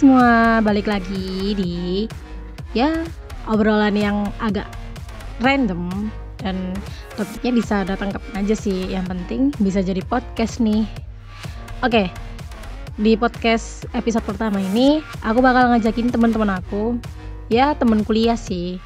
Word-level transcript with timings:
semua, 0.00 0.64
balik 0.64 0.88
lagi 0.88 1.52
di 1.52 2.08
ya 2.72 3.04
obrolan 3.44 3.92
yang 3.92 4.32
agak 4.40 4.64
random 5.44 6.08
dan 6.40 6.72
topiknya 7.20 7.52
bisa 7.60 7.76
datang 7.84 8.08
kapan 8.08 8.40
aja 8.40 8.56
sih. 8.56 8.88
Yang 8.88 9.12
penting 9.12 9.40
bisa 9.60 9.84
jadi 9.84 10.00
podcast 10.08 10.56
nih. 10.64 10.88
Oke, 11.84 12.08
di 12.96 13.12
podcast 13.12 13.84
episode 13.92 14.24
pertama 14.24 14.56
ini 14.72 15.04
aku 15.20 15.44
bakal 15.44 15.68
ngajakin 15.68 16.08
teman-teman 16.08 16.56
aku, 16.56 16.96
ya 17.52 17.76
teman 17.76 18.00
kuliah 18.00 18.40
sih. 18.40 18.80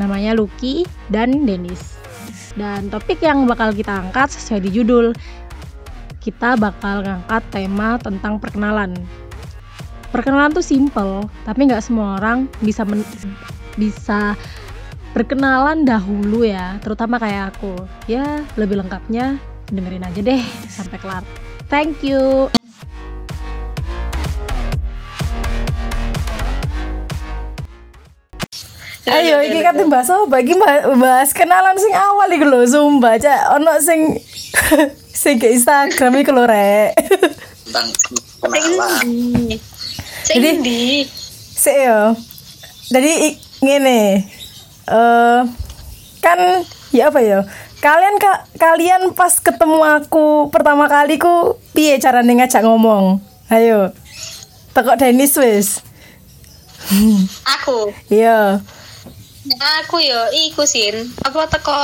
Namanya 0.00 0.32
Lucky 0.32 0.88
dan 1.12 1.44
Denis. 1.44 2.00
Dan 2.56 2.88
topik 2.88 3.20
yang 3.20 3.44
bakal 3.44 3.76
kita 3.76 4.00
angkat 4.00 4.32
sesuai 4.32 4.64
di 4.64 4.80
judul, 4.80 5.12
kita 6.24 6.56
bakal 6.56 7.04
ngangkat 7.04 7.44
tema 7.52 8.00
tentang 8.00 8.40
perkenalan 8.40 8.96
perkenalan 10.10 10.50
tuh 10.50 10.62
simple 10.62 11.26
tapi 11.46 11.70
nggak 11.70 11.82
semua 11.82 12.18
orang 12.18 12.50
bisa 12.58 12.82
men 12.82 13.06
bisa 13.78 14.34
berkenalan 15.14 15.86
dahulu 15.86 16.46
ya 16.46 16.78
terutama 16.82 17.18
kayak 17.18 17.54
aku 17.56 17.74
ya 18.10 18.42
lebih 18.58 18.82
lengkapnya 18.82 19.38
dengerin 19.70 20.06
aja 20.06 20.20
deh 20.22 20.42
sampai 20.66 20.98
kelar 20.98 21.24
thank 21.70 22.02
you 22.02 22.50
Ayo 29.10 29.42
iki 29.42 29.58
kate 29.58 29.82
bahas 29.90 30.06
apa? 30.06 30.38
Iki 30.38 30.54
bahas 30.94 31.34
kenalan 31.34 31.74
sing 31.74 31.90
awal 31.90 32.30
iki 32.30 32.46
lho, 32.46 32.62
Zumba. 32.62 33.18
Cak 33.18 33.58
ono 33.58 33.82
sing 33.82 34.22
sing 35.26 35.34
ke 35.42 35.50
Instagram 35.50 36.22
iki 36.22 36.30
lho, 36.30 36.46
Rek. 36.46 36.94
Tentang 37.66 37.90
kenalan. 38.38 39.58
Jadi 40.30 40.50
di 40.62 40.80
sik 41.54 41.76
yo. 41.76 42.14
Jadi 42.90 43.34
ngene. 43.60 44.00
Eh 44.86 45.40
kan 46.22 46.38
ya 46.94 47.10
apa 47.10 47.20
ya? 47.22 47.42
Kalian 47.80 48.20
ka, 48.20 48.44
kalian 48.60 49.16
pas 49.16 49.40
ketemu 49.40 49.80
aku 49.80 50.52
pertama 50.52 50.84
kali 50.84 51.16
ku 51.16 51.56
piye 51.72 51.96
carane 51.96 52.36
ngajak 52.36 52.60
ngomong? 52.60 53.18
Ayo. 53.48 53.90
Tekok 54.76 55.00
Denis 55.00 55.34
wis. 55.34 55.80
aku 57.58 57.92
Iya. 58.08 58.60
aku 59.80 59.96
yo 60.00 60.20
iku 60.32 60.64
sin 60.64 61.12
apa 61.24 61.48
teko 61.48 61.76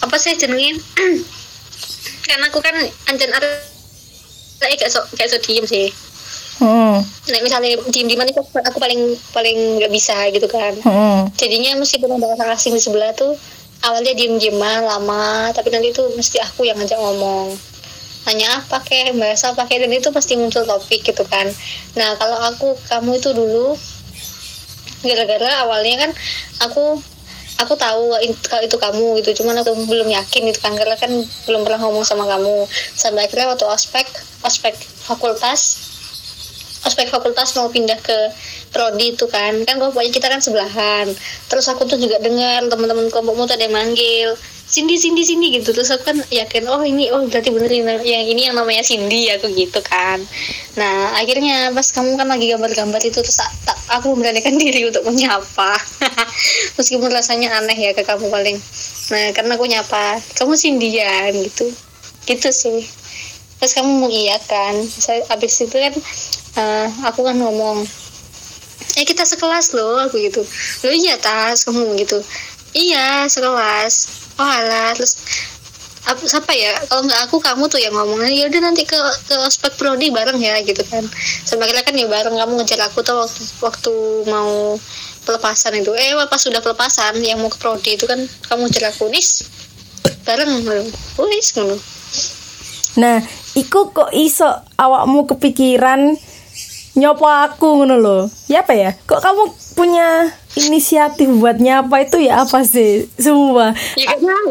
apa 0.00 0.16
sih 0.16 0.34
jenengin 0.34 0.78
kan 2.30 2.40
aku 2.46 2.58
kan 2.62 2.74
anjen 3.06 3.30
ada 3.30 3.46
kayak 4.62 4.90
so 4.90 5.02
kayak 5.14 5.30
so 5.30 5.38
diem 5.42 5.66
sih 5.66 5.90
Hmm. 6.60 7.00
Nek 7.32 7.40
misalnya 7.40 7.72
diem 7.88 8.04
dieman 8.04 8.28
itu 8.28 8.44
aku 8.44 8.76
paling 8.76 9.16
paling 9.32 9.80
nggak 9.80 9.88
bisa 9.88 10.28
gitu 10.28 10.44
kan. 10.44 10.76
Hmm. 10.84 11.32
jadinya 11.32 11.80
meskipun 11.80 12.20
ada 12.20 12.36
orang 12.36 12.52
asing 12.52 12.76
di 12.76 12.82
sebelah 12.84 13.16
tuh 13.16 13.32
awalnya 13.80 14.12
diem 14.12 14.36
dieman 14.36 14.84
lama 14.84 15.48
tapi 15.56 15.72
nanti 15.72 15.88
tuh 15.96 16.12
mesti 16.12 16.36
aku 16.44 16.68
yang 16.68 16.76
ngajak 16.76 17.00
ngomong. 17.00 17.56
Hanya 18.28 18.60
apa 18.60 18.84
kayak 18.84 19.16
bahasa 19.16 19.56
pakai 19.56 19.80
dan 19.80 19.88
itu 19.88 20.12
pasti 20.12 20.36
muncul 20.36 20.68
topik 20.68 21.00
gitu 21.00 21.24
kan. 21.24 21.48
Nah 21.96 22.20
kalau 22.20 22.36
aku 22.52 22.76
kamu 22.92 23.16
itu 23.16 23.32
dulu 23.32 23.72
gara-gara 25.00 25.64
awalnya 25.64 26.04
kan 26.04 26.10
aku 26.68 27.00
aku 27.56 27.72
tahu 27.80 28.12
kalau 28.52 28.62
itu 28.68 28.76
kamu 28.76 29.06
gitu. 29.24 29.40
Cuman 29.40 29.64
aku 29.64 29.72
belum 29.88 30.12
yakin 30.12 30.52
gitu 30.52 30.60
kan 30.60 30.76
karena 30.76 31.00
kan 31.00 31.08
belum 31.48 31.64
pernah 31.64 31.80
ngomong 31.88 32.04
sama 32.04 32.28
kamu. 32.28 32.68
Sampai 32.92 33.24
akhirnya 33.24 33.48
waktu 33.56 33.64
ospek 33.64 34.04
ospek 34.44 34.76
fakultas 35.08 35.89
ospek 36.86 37.12
fakultas 37.12 37.52
mau 37.56 37.68
pindah 37.68 37.98
ke 38.00 38.18
prodi 38.72 39.12
itu 39.12 39.26
kan. 39.28 39.52
Kan 39.68 39.76
pokoknya 39.76 40.10
kita 40.12 40.26
kan 40.32 40.40
sebelahan. 40.40 41.06
Terus 41.50 41.66
aku 41.68 41.84
tuh 41.84 42.00
juga 42.00 42.20
dengar 42.22 42.64
teman-teman 42.70 43.12
kelompokmu 43.12 43.44
tuh 43.44 43.54
ada 43.58 43.64
yang 43.68 43.76
manggil 43.76 44.32
Cindy 44.70 44.94
Cindy 44.94 45.26
Cindy 45.26 45.50
gitu. 45.58 45.74
Terus 45.74 45.90
aku 45.90 46.14
kan 46.14 46.18
yakin 46.30 46.70
oh 46.70 46.78
ini 46.86 47.10
oh 47.10 47.26
berarti 47.26 47.50
bener 47.50 47.70
yang 48.06 48.24
ini 48.24 48.46
yang 48.46 48.54
namanya 48.54 48.86
Cindy 48.86 49.26
aku 49.34 49.50
gitu 49.50 49.82
kan. 49.82 50.22
Nah 50.78 51.18
akhirnya 51.18 51.74
pas 51.74 51.90
kamu 51.90 52.14
kan 52.14 52.30
lagi 52.30 52.46
gambar-gambar 52.54 53.02
itu 53.02 53.18
terus 53.18 53.42
aku 53.90 54.14
memberanikan 54.14 54.54
diri 54.62 54.86
untuk 54.86 55.02
menyapa. 55.02 55.74
Meskipun 56.78 57.10
rasanya 57.10 57.58
aneh 57.58 57.74
ya 57.74 57.90
ke 57.98 58.06
kamu 58.06 58.30
paling. 58.30 58.56
Nah 59.10 59.34
karena 59.34 59.58
aku 59.58 59.66
nyapa 59.66 60.22
kamu 60.38 60.54
Cindy-an 60.54 61.34
gitu. 61.34 61.66
Gitu 62.30 62.48
sih. 62.54 62.86
Terus 63.58 63.76
kamu 63.76 64.06
mengiyakan 64.06 64.86
saya 64.86 65.26
abis 65.34 65.66
itu 65.66 65.76
kan 65.76 65.92
eh, 66.56 66.88
aku 67.06 67.20
kan 67.22 67.36
ngomong 67.38 67.86
eh 68.98 69.04
kita 69.06 69.22
sekelas 69.22 69.76
loh 69.76 70.02
aku 70.02 70.18
gitu. 70.18 70.42
Loh 70.82 70.92
iya 70.94 71.14
tas 71.20 71.62
kamu 71.62 71.94
gitu. 72.00 72.18
Iya 72.74 73.26
sekelas. 73.30 73.94
Oh 74.40 74.46
alah. 74.46 74.96
Terus 74.96 75.14
apa 76.00 76.20
siapa 76.26 76.50
ya? 76.56 76.74
Kalau 76.88 77.06
nggak 77.06 77.20
aku 77.28 77.36
kamu 77.38 77.70
tuh 77.70 77.78
yang 77.78 77.94
ngomongnya 77.94 78.32
ya 78.34 78.44
udah 78.50 78.60
nanti 78.66 78.82
ke 78.82 78.96
ke 79.28 79.34
ospek 79.46 79.78
prodi 79.78 80.10
bareng 80.10 80.40
ya 80.40 80.58
gitu 80.66 80.82
kan. 80.88 81.06
Sampai 81.46 81.70
akhirnya 81.70 81.84
kan 81.86 81.94
ya 81.94 82.06
bareng 82.08 82.34
kamu 82.34 82.52
ngejar 82.60 82.80
aku 82.88 83.04
tuh 83.06 83.20
waktu 83.20 83.42
waktu 83.62 83.92
mau 84.26 84.74
pelepasan 85.28 85.78
itu. 85.78 85.94
Eh 85.94 86.16
pas 86.26 86.40
sudah 86.40 86.58
pelepasan 86.58 87.20
yang 87.22 87.38
mau 87.38 87.52
ke 87.52 87.58
prodi 87.60 87.94
itu 87.94 88.08
kan 88.10 88.18
kamu 88.48 88.66
ngejar 88.66 88.90
aku 88.90 89.06
nis 89.12 89.46
bareng 90.26 90.50
wis 91.30 91.48
ngono. 91.56 91.76
Nah, 92.98 93.22
iku 93.54 93.94
kok 93.94 94.10
iso 94.10 94.50
awakmu 94.74 95.30
kepikiran 95.30 96.18
nyopo 96.92 97.26
aku 97.26 97.78
ngono 97.78 97.96
lho. 97.96 98.18
Ya 98.46 98.62
apa 98.62 98.74
ya? 98.74 98.90
Kok 99.04 99.20
kamu 99.20 99.42
punya 99.74 100.08
inisiatif 100.58 101.30
buat 101.36 101.56
nyapa 101.56 102.02
itu 102.02 102.18
ya 102.20 102.42
apa 102.42 102.62
sih? 102.62 103.06
Semua. 103.14 103.70
ya 103.94 104.04
gak 104.08 104.20
tahu 104.20 104.48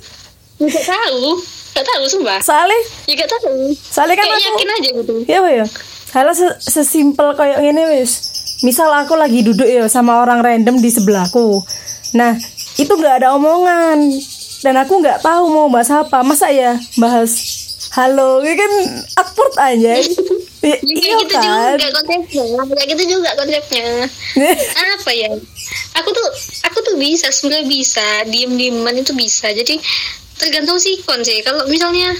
ya 0.60 0.68
gak 0.68 0.86
tahu 0.86 1.22
gak 1.78 1.86
tahu 1.86 2.02
sumpah 2.10 2.38
Soalnya 2.42 2.80
ya 3.06 3.14
gak 3.14 3.30
tahu 3.30 3.70
soalnya 3.78 4.18
kan 4.18 4.26
kayak 4.26 4.34
aku 4.34 4.48
yakin 4.50 4.68
aja 4.68 4.90
gitu 4.98 5.14
Ya 5.30 5.36
apa 5.38 5.50
ya? 5.52 5.64
Halo 6.08 6.32
se- 6.32 6.58
sesimpel 6.58 7.36
kayak 7.36 7.60
gini 7.60 7.82
wis. 7.94 8.12
Misal 8.60 8.90
aku 8.90 9.14
lagi 9.14 9.46
duduk 9.46 9.68
ya 9.68 9.86
sama 9.86 10.18
orang 10.18 10.42
random 10.42 10.82
di 10.82 10.90
sebelahku. 10.90 11.62
Nah, 12.16 12.34
itu 12.74 12.90
nggak 12.90 13.22
ada 13.22 13.36
omongan 13.36 14.02
dan 14.58 14.74
aku 14.74 14.98
nggak 14.98 15.22
tahu 15.22 15.46
mau 15.46 15.70
bahas 15.70 15.92
apa. 15.92 16.26
Masa 16.26 16.50
ya 16.50 16.74
bahas 16.96 17.30
halo, 17.94 18.42
ini 18.42 18.56
kan 18.56 18.72
awkward 19.16 19.54
aja. 19.54 19.94
Ya, 20.68 20.76
iya 20.84 21.12
gitu 21.24 21.34
kan? 21.34 21.76
juga 21.80 21.88
konsepnya. 22.02 22.44
Kayak 22.76 22.88
gitu 22.92 23.02
juga 23.18 23.30
konsepnya. 23.38 23.88
Apa 24.98 25.10
ya? 25.16 25.30
Aku 26.02 26.08
tuh 26.12 26.26
aku 26.68 26.78
tuh 26.84 26.94
bisa 27.00 27.32
sebenarnya 27.32 27.66
bisa. 27.66 28.06
Diem 28.28 28.52
dieman 28.58 28.94
itu 29.00 29.16
bisa. 29.16 29.48
Jadi 29.48 29.80
tergantung 30.38 30.76
sikon 30.76 31.24
sih. 31.24 31.40
Kalau 31.42 31.66
misalnya 31.66 32.12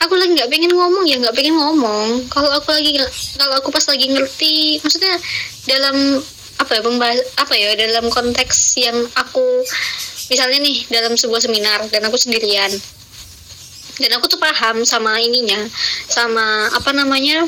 aku 0.00 0.16
lagi 0.16 0.32
nggak 0.32 0.48
pengen 0.48 0.72
ngomong 0.72 1.04
ya 1.04 1.16
nggak 1.20 1.36
pengen 1.36 1.56
ngomong. 1.60 2.24
Kalau 2.32 2.48
aku 2.56 2.72
lagi 2.72 2.96
kalau 3.36 3.54
aku 3.60 3.68
pas 3.68 3.84
lagi 3.84 4.06
ngerti 4.08 4.80
maksudnya 4.80 5.14
dalam 5.68 5.96
apa 6.60 6.76
ya 6.76 6.80
pembahas 6.84 7.20
apa 7.40 7.54
ya 7.56 7.72
dalam 7.72 8.12
konteks 8.12 8.76
yang 8.76 8.96
aku 9.16 9.64
misalnya 10.28 10.60
nih 10.60 10.84
dalam 10.92 11.16
sebuah 11.16 11.40
seminar 11.44 11.84
dan 11.92 12.02
aku 12.08 12.16
sendirian. 12.16 12.72
Dan 14.00 14.16
aku 14.16 14.32
tuh 14.32 14.40
paham 14.40 14.80
sama 14.88 15.20
ininya 15.20 15.60
sama 16.08 16.72
apa 16.72 16.90
namanya 16.96 17.44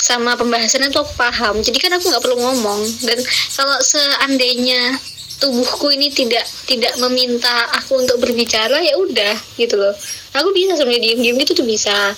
sama 0.00 0.34
pembahasannya 0.36 0.90
tuh 0.90 1.04
aku 1.04 1.14
paham. 1.16 1.60
Jadi 1.60 1.78
kan 1.78 1.92
aku 1.96 2.10
nggak 2.10 2.22
perlu 2.22 2.38
ngomong. 2.40 2.80
Dan 3.04 3.18
kalau 3.54 3.76
seandainya 3.80 4.98
tubuhku 5.40 5.88
ini 5.92 6.12
tidak 6.12 6.44
tidak 6.68 6.92
meminta 7.00 7.68
aku 7.80 8.00
untuk 8.00 8.20
berbicara 8.20 8.80
ya 8.80 8.94
udah 8.96 9.36
gitu 9.56 9.80
loh. 9.80 9.94
Aku 10.36 10.52
bisa 10.52 10.76
sebenarnya 10.76 11.12
diem 11.12 11.20
diem 11.20 11.36
gitu 11.42 11.64
tuh 11.64 11.66
bisa. 11.66 12.12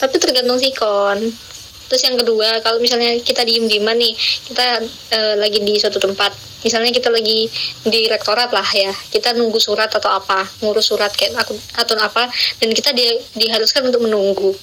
Tapi 0.00 0.18
tergantung 0.18 0.58
sikon 0.58 1.30
terus 1.92 2.08
yang 2.08 2.16
kedua 2.16 2.64
kalau 2.64 2.80
misalnya 2.80 3.20
kita 3.20 3.44
diem 3.44 3.68
dieman 3.68 4.00
nih 4.00 4.16
kita 4.48 4.80
eh, 5.12 5.36
lagi 5.36 5.60
di 5.60 5.76
suatu 5.76 6.00
tempat 6.00 6.32
misalnya 6.64 6.88
kita 6.88 7.12
lagi 7.12 7.52
di 7.84 8.08
rektorat 8.08 8.48
lah 8.48 8.64
ya 8.72 8.88
kita 9.12 9.36
nunggu 9.36 9.60
surat 9.60 9.92
atau 9.92 10.08
apa 10.08 10.40
ngurus 10.64 10.88
surat 10.88 11.12
kayak 11.12 11.36
aku 11.36 11.52
atau 11.76 11.92
apa 12.00 12.32
dan 12.64 12.72
kita 12.72 12.96
di, 12.96 13.20
diharuskan 13.36 13.92
untuk 13.92 14.08
menunggu. 14.08 14.56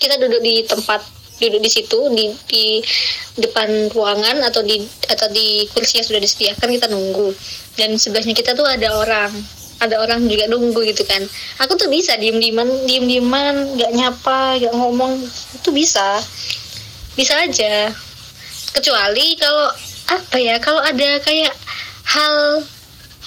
Kita 0.00 0.16
duduk 0.16 0.38
di 0.40 0.64
tempat 0.64 1.02
duduk 1.40 1.60
di 1.64 1.70
situ 1.72 1.98
di 2.12 2.28
di 2.46 2.64
depan 3.40 3.88
ruangan 3.90 4.44
atau 4.44 4.60
di 4.60 4.84
atau 5.08 5.26
di 5.32 5.64
kursi 5.72 5.98
yang 5.98 6.06
sudah 6.06 6.20
disediakan 6.20 6.68
kita 6.68 6.86
nunggu. 6.92 7.32
Dan 7.74 7.96
sebelahnya 7.96 8.36
kita 8.36 8.52
tuh 8.52 8.68
ada 8.68 8.94
orang. 9.00 9.32
Ada 9.80 9.96
orang 9.96 10.28
juga 10.28 10.44
nunggu 10.44 10.84
gitu 10.92 11.08
kan. 11.08 11.24
Aku 11.64 11.72
tuh 11.80 11.88
bisa 11.88 12.12
diem 12.20 12.36
dieman 12.36 12.68
diem 12.84 13.08
dieman 13.08 13.80
nggak 13.80 13.92
nyapa 13.96 14.60
nggak 14.60 14.76
ngomong. 14.76 15.24
Itu 15.56 15.72
bisa. 15.72 16.20
Bisa 17.16 17.40
aja. 17.40 17.88
Kecuali 18.76 19.40
kalau 19.40 19.72
apa 20.12 20.36
ya 20.36 20.60
kalau 20.60 20.84
ada 20.84 21.16
kayak 21.24 21.56
hal 22.04 22.60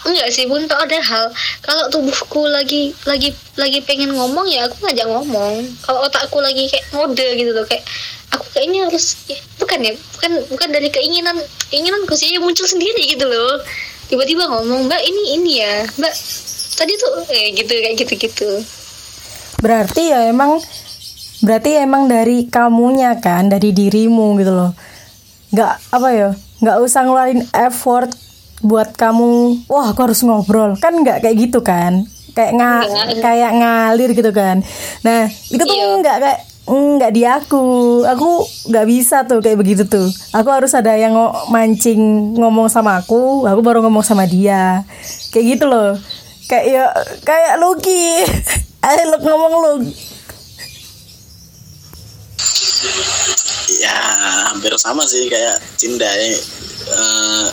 enggak 0.03 0.27
sih 0.31 0.45
pun 0.47 0.63
tak 0.67 0.83
ada 0.87 0.99
hal 0.99 1.25
kalau 1.63 1.83
tubuhku 1.91 2.47
lagi 2.47 2.91
lagi 3.07 3.31
lagi 3.55 3.79
pengen 3.83 4.11
ngomong 4.11 4.47
ya 4.47 4.67
aku 4.67 4.75
ngajak 4.83 5.07
ngomong 5.07 5.53
kalau 5.83 5.99
otakku 6.07 6.39
lagi 6.43 6.67
kayak 6.67 6.85
ngode 6.91 7.27
gitu 7.39 7.51
loh 7.55 7.65
kayak 7.67 7.83
aku 8.35 8.45
kayaknya 8.53 8.87
harus 8.87 9.15
ya, 9.31 9.37
bukan 9.59 9.79
ya 9.79 9.93
bukan 10.19 10.31
bukan 10.51 10.69
dari 10.71 10.89
keinginan 10.91 11.37
keinginanku 11.71 12.13
sih 12.19 12.35
yang 12.35 12.43
muncul 12.43 12.67
sendiri 12.67 13.07
gitu 13.07 13.23
loh 13.25 13.63
tiba-tiba 14.11 14.45
ngomong 14.45 14.91
mbak 14.91 15.01
ini 15.01 15.39
ini 15.39 15.51
ya 15.63 15.87
mbak 15.97 16.13
tadi 16.75 16.93
tuh 16.99 17.11
eh 17.31 17.55
gitu 17.55 17.71
kayak 17.71 17.95
gitu 17.95 18.13
gitu 18.19 18.49
Berarti 19.63 20.11
ya 20.11 20.27
emang 20.27 20.59
berarti 21.39 21.79
emang 21.79 22.11
dari 22.11 22.51
kamunya 22.51 23.15
kan, 23.23 23.47
dari 23.47 23.71
dirimu 23.71 24.35
gitu 24.35 24.51
loh. 24.51 24.71
Nggak 25.55 25.73
apa 25.87 26.09
ya? 26.11 26.29
Nggak 26.59 26.77
usah 26.83 27.01
ngeluarin 27.07 27.47
effort 27.55 28.11
buat 28.63 28.95
kamu. 28.95 29.67
Wah, 29.67 29.91
aku 29.91 29.99
harus 30.01 30.23
ngobrol. 30.23 30.79
Kan 30.79 31.03
nggak 31.03 31.19
kayak 31.19 31.37
gitu 31.37 31.59
kan? 31.59 32.07
Kayak 32.33 32.51
nga, 32.57 32.71
Nggak. 32.81 33.07
kayak 33.21 33.51
ngalir 33.53 34.09
gitu 34.11 34.31
kan. 34.31 34.57
Nah, 35.03 35.27
itu 35.27 35.61
tuh 35.61 35.69
Iya. 35.69 36.01
nggak 36.01 36.17
kayak 36.17 36.39
nggak 36.63 37.11
di 37.11 37.23
aku. 37.23 37.65
Aku 38.07 38.29
nggak 38.65 38.85
bisa 38.87 39.21
tuh 39.23 39.37
kayak 39.37 39.59
begitu 39.59 39.83
tuh. 39.83 40.07
Aku 40.31 40.49
harus 40.49 40.71
ada 40.71 40.95
yang 40.95 41.13
ngo- 41.13 41.35
mancing 41.47 41.99
ngomong 42.33 42.65
sama 42.67 42.97
aku, 42.97 43.45
aku 43.45 43.59
baru 43.59 43.83
ngomong 43.83 44.01
sama 44.01 44.25
dia. 44.25 44.81
Kayak 45.29 45.45
gitu 45.51 45.65
loh. 45.67 45.93
Kayak 46.45 46.65
ya 46.65 46.83
kayak 47.21 47.53
Lucky. 47.59 48.25
Ayo 48.83 49.03
lu 49.09 49.17
ngomong 49.21 49.53
lu. 49.61 49.73
ya 53.73 53.95
hampir 54.47 54.73
sama 54.75 55.03
sih 55.03 55.27
kayak 55.27 55.55
Cinda 55.75 56.07
ya. 56.07 56.35
Eh, 56.83 57.45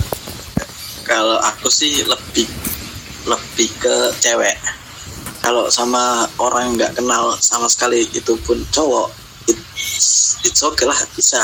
kalau 1.11 1.43
aku 1.43 1.67
sih 1.67 2.07
lebih 2.07 2.47
lebih 3.27 3.67
ke 3.83 4.15
cewek. 4.23 4.55
Kalau 5.43 5.67
sama 5.67 6.31
orang 6.39 6.71
yang 6.71 6.75
nggak 6.79 6.95
kenal 7.03 7.35
sama 7.43 7.67
sekali 7.67 8.07
itu 8.15 8.39
pun 8.47 8.62
cowok 8.71 9.11
it's, 9.51 10.39
it's 10.47 10.62
okay 10.62 10.87
lah 10.87 11.01
bisa 11.19 11.43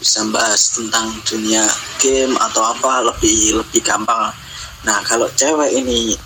bisa 0.00 0.24
bahas 0.32 0.74
tentang 0.74 1.12
dunia 1.28 1.62
game 2.02 2.34
atau 2.34 2.66
apa 2.66 3.14
lebih 3.14 3.62
lebih 3.62 3.78
gampang. 3.86 4.34
Nah 4.82 4.98
kalau 5.06 5.30
cewek 5.38 5.70
ini 5.70 6.18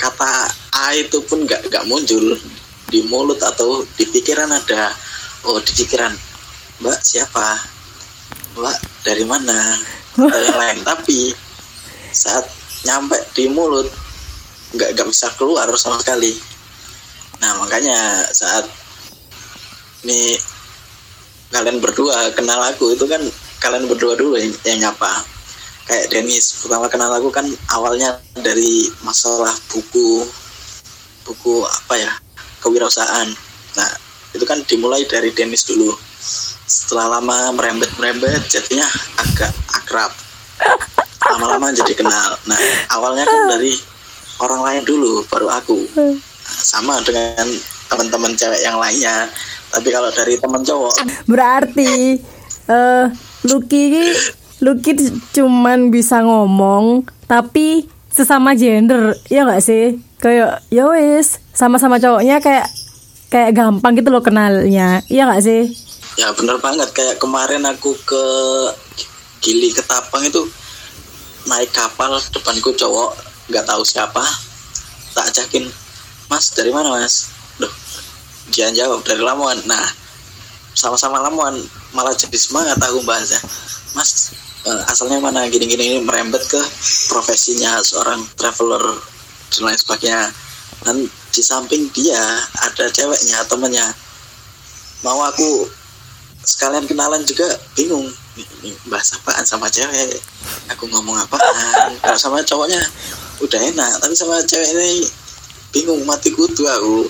kata 0.00 0.48
A 0.78 0.96
itu 0.96 1.20
pun 1.26 1.44
nggak 1.44 1.68
nggak 1.68 1.84
muncul 1.90 2.38
di 2.88 3.04
mulut 3.10 3.42
atau 3.44 3.84
di 4.00 4.08
pikiran 4.08 4.48
ada. 4.48 4.96
Oh 5.44 5.60
di 5.60 5.76
pikiran 5.76 6.14
mbak 6.80 7.02
siapa? 7.02 7.58
Mbak 8.54 8.78
dari 9.02 9.26
mana 9.26 9.76
atau 10.18 10.40
yang 10.42 10.58
lain 10.58 10.78
tapi 10.82 11.30
saat 12.10 12.42
nyampe 12.82 13.14
di 13.38 13.46
mulut 13.46 13.86
nggak 14.74 14.98
nggak 14.98 15.08
bisa 15.08 15.30
keluar 15.38 15.70
sama 15.78 16.02
sekali. 16.02 16.34
Nah 17.38 17.54
makanya 17.62 18.26
saat 18.34 18.66
nih 20.02 20.36
kalian 21.54 21.78
berdua 21.80 22.34
kenal 22.34 22.60
aku 22.66 22.92
itu 22.92 23.06
kan 23.08 23.22
kalian 23.62 23.88
berdua 23.88 24.18
dulu 24.18 24.36
yang, 24.36 24.50
yang 24.66 24.90
nyapa. 24.90 25.22
Kayak 25.88 26.12
Dennis 26.12 26.60
pertama 26.60 26.90
kenal 26.92 27.08
aku 27.16 27.32
kan 27.32 27.48
awalnya 27.72 28.20
dari 28.36 28.92
masalah 29.00 29.56
buku 29.72 30.26
buku 31.24 31.64
apa 31.64 31.94
ya 31.96 32.12
kewirausahaan. 32.60 33.28
Nah 33.78 33.90
itu 34.36 34.44
kan 34.44 34.60
dimulai 34.68 35.08
dari 35.08 35.32
Dennis 35.32 35.64
dulu 35.64 35.96
setelah 36.68 37.18
lama 37.18 37.56
merembet 37.56 37.90
merembet 37.96 38.44
jadinya 38.46 38.84
agak 39.16 39.52
akrab 39.72 40.12
lama-lama 41.24 41.72
jadi 41.72 41.92
kenal 41.96 42.36
nah 42.44 42.60
awalnya 42.92 43.24
kan 43.24 43.58
dari 43.58 43.72
orang 44.38 44.60
lain 44.62 44.82
dulu 44.84 45.24
baru 45.32 45.48
aku 45.48 45.78
Nah, 45.96 46.14
sama 46.64 46.96
dengan 47.04 47.44
teman-teman 47.92 48.32
cewek 48.32 48.64
yang 48.64 48.80
lainnya 48.80 49.28
tapi 49.68 49.92
kalau 49.92 50.08
dari 50.08 50.40
teman 50.40 50.64
cowok 50.64 50.96
Berarti 51.28 52.16
eh 52.68 53.04
Lucky 53.44 53.84
Lucky 54.64 54.92
cuman 55.36 55.92
bisa 55.92 56.24
ngomong 56.24 57.04
tapi 57.28 57.84
sesama 58.08 58.56
gender, 58.58 59.14
ya 59.30 59.46
nggak 59.46 59.62
sih? 59.62 60.02
Kayak 60.18 60.66
ya 60.72 60.90
wis, 60.90 61.38
sama-sama 61.54 62.02
cowoknya 62.02 62.42
kayak 62.42 62.66
kayak 63.30 63.54
gampang 63.54 63.94
gitu 63.94 64.10
loh 64.10 64.24
kenalnya. 64.24 65.04
Iya 65.06 65.30
nggak 65.30 65.42
sih? 65.46 65.70
Ya 66.18 66.34
bener 66.34 66.58
banget. 66.58 66.90
Kayak 66.90 67.22
kemarin 67.22 67.62
aku 67.62 67.94
ke 68.02 68.24
Gili 69.38 69.70
Ketapang 69.70 70.26
itu 70.26 70.42
naik 71.46 71.70
kapal 71.70 72.18
depanku 72.34 72.74
cowok 72.74 73.14
nggak 73.46 73.62
tahu 73.62 73.86
siapa. 73.86 74.26
Tak 75.14 75.30
ajakin 75.30 75.70
Mas 76.26 76.50
dari 76.58 76.74
mana 76.74 76.98
Mas? 76.98 77.30
Duh 77.62 77.70
dia 78.50 78.74
jawab 78.74 79.06
dari 79.06 79.22
Lamongan. 79.22 79.62
Nah 79.70 79.86
sama-sama 80.74 81.22
Lamongan. 81.22 81.62
Malah 81.94 82.18
jadi 82.18 82.34
semangat 82.34 82.82
aku 82.82 82.98
bahasnya. 83.06 83.38
Mas 83.94 84.34
eh, 84.66 84.82
asalnya 84.90 85.22
mana? 85.22 85.46
Gini-gini 85.46 85.96
ini 85.96 85.98
merembet 86.02 86.42
ke 86.50 86.58
profesinya 87.14 87.78
seorang 87.78 88.26
traveler 88.34 88.82
dan 89.54 89.70
lain 89.70 89.78
sebagainya. 89.78 90.34
Dan 90.82 91.06
di 91.06 91.42
samping 91.46 91.86
dia 91.94 92.42
ada 92.58 92.90
ceweknya 92.90 93.46
temennya. 93.46 93.86
Mau 95.06 95.22
aku 95.22 95.77
sekalian 96.48 96.88
kenalan 96.88 97.20
juga 97.28 97.44
bingung. 97.76 98.08
Bahas 98.88 99.12
apaan 99.20 99.44
sama 99.44 99.68
cewek? 99.68 100.16
Aku 100.72 100.88
ngomong 100.88 101.20
apaan? 101.20 101.92
Kalau 102.00 102.16
sama 102.16 102.40
cowoknya 102.40 102.80
udah 103.44 103.60
enak. 103.68 104.00
Tapi 104.00 104.14
sama 104.16 104.40
cewek 104.40 104.72
ini 104.72 105.04
bingung 105.76 106.00
mati 106.08 106.32
kutu 106.32 106.64
aku. 106.64 107.04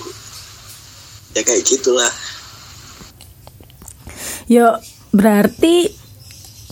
Ya 1.31 1.47
kayak 1.47 1.63
gitulah. 1.63 2.11
Ya 4.51 4.83
berarti 5.15 5.95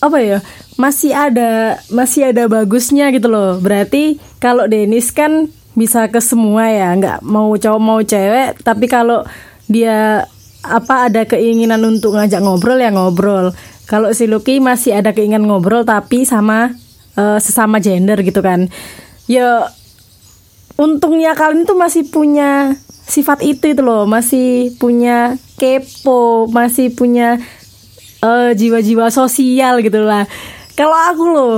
apa 0.03 0.19
ya? 0.19 0.43
Masih 0.75 1.15
ada 1.15 1.79
masih 1.87 2.35
ada 2.35 2.51
bagusnya 2.51 3.09
gitu 3.15 3.31
loh. 3.31 3.63
Berarti 3.63 4.19
kalau 4.43 4.67
Denis 4.67 5.15
kan 5.15 5.47
bisa 5.77 6.09
ke 6.09 6.17
semua 6.19 6.67
ya, 6.67 6.89
nggak 6.97 7.23
mau 7.23 7.53
cowok 7.55 7.81
mau 7.81 8.01
cewek. 8.03 8.59
Tapi 8.65 8.85
kalau 8.89 9.23
dia 9.69 10.25
apa 10.65 11.11
ada 11.11 11.25
keinginan 11.27 11.83
untuk 11.85 12.17
ngajak 12.17 12.41
ngobrol 12.41 12.79
ya 12.79 12.89
ngobrol. 12.89 13.53
Kalau 13.87 14.11
si 14.11 14.27
Lucky 14.27 14.59
masih 14.59 14.99
ada 14.99 15.15
keinginan 15.15 15.47
ngobrol 15.47 15.87
tapi 15.87 16.23
sama 16.27 16.73
eh, 17.15 17.39
sesama 17.39 17.77
gender 17.83 18.19
gitu 18.25 18.41
kan. 18.41 18.67
Ya 19.27 19.71
untungnya 20.77 21.33
kalian 21.33 21.65
tuh 21.65 21.75
masih 21.75 22.05
punya 22.07 22.77
sifat 23.07 23.41
itu 23.41 23.71
itu 23.71 23.81
loh 23.81 24.03
masih 24.03 24.75
punya 24.77 25.39
kepo 25.57 26.45
masih 26.51 26.93
punya 26.93 27.41
eh, 28.21 28.51
jiwa-jiwa 28.53 29.09
sosial 29.09 29.81
gitu 29.81 30.05
lah 30.05 30.29
kalau 30.77 30.97
aku 31.09 31.23
loh 31.25 31.55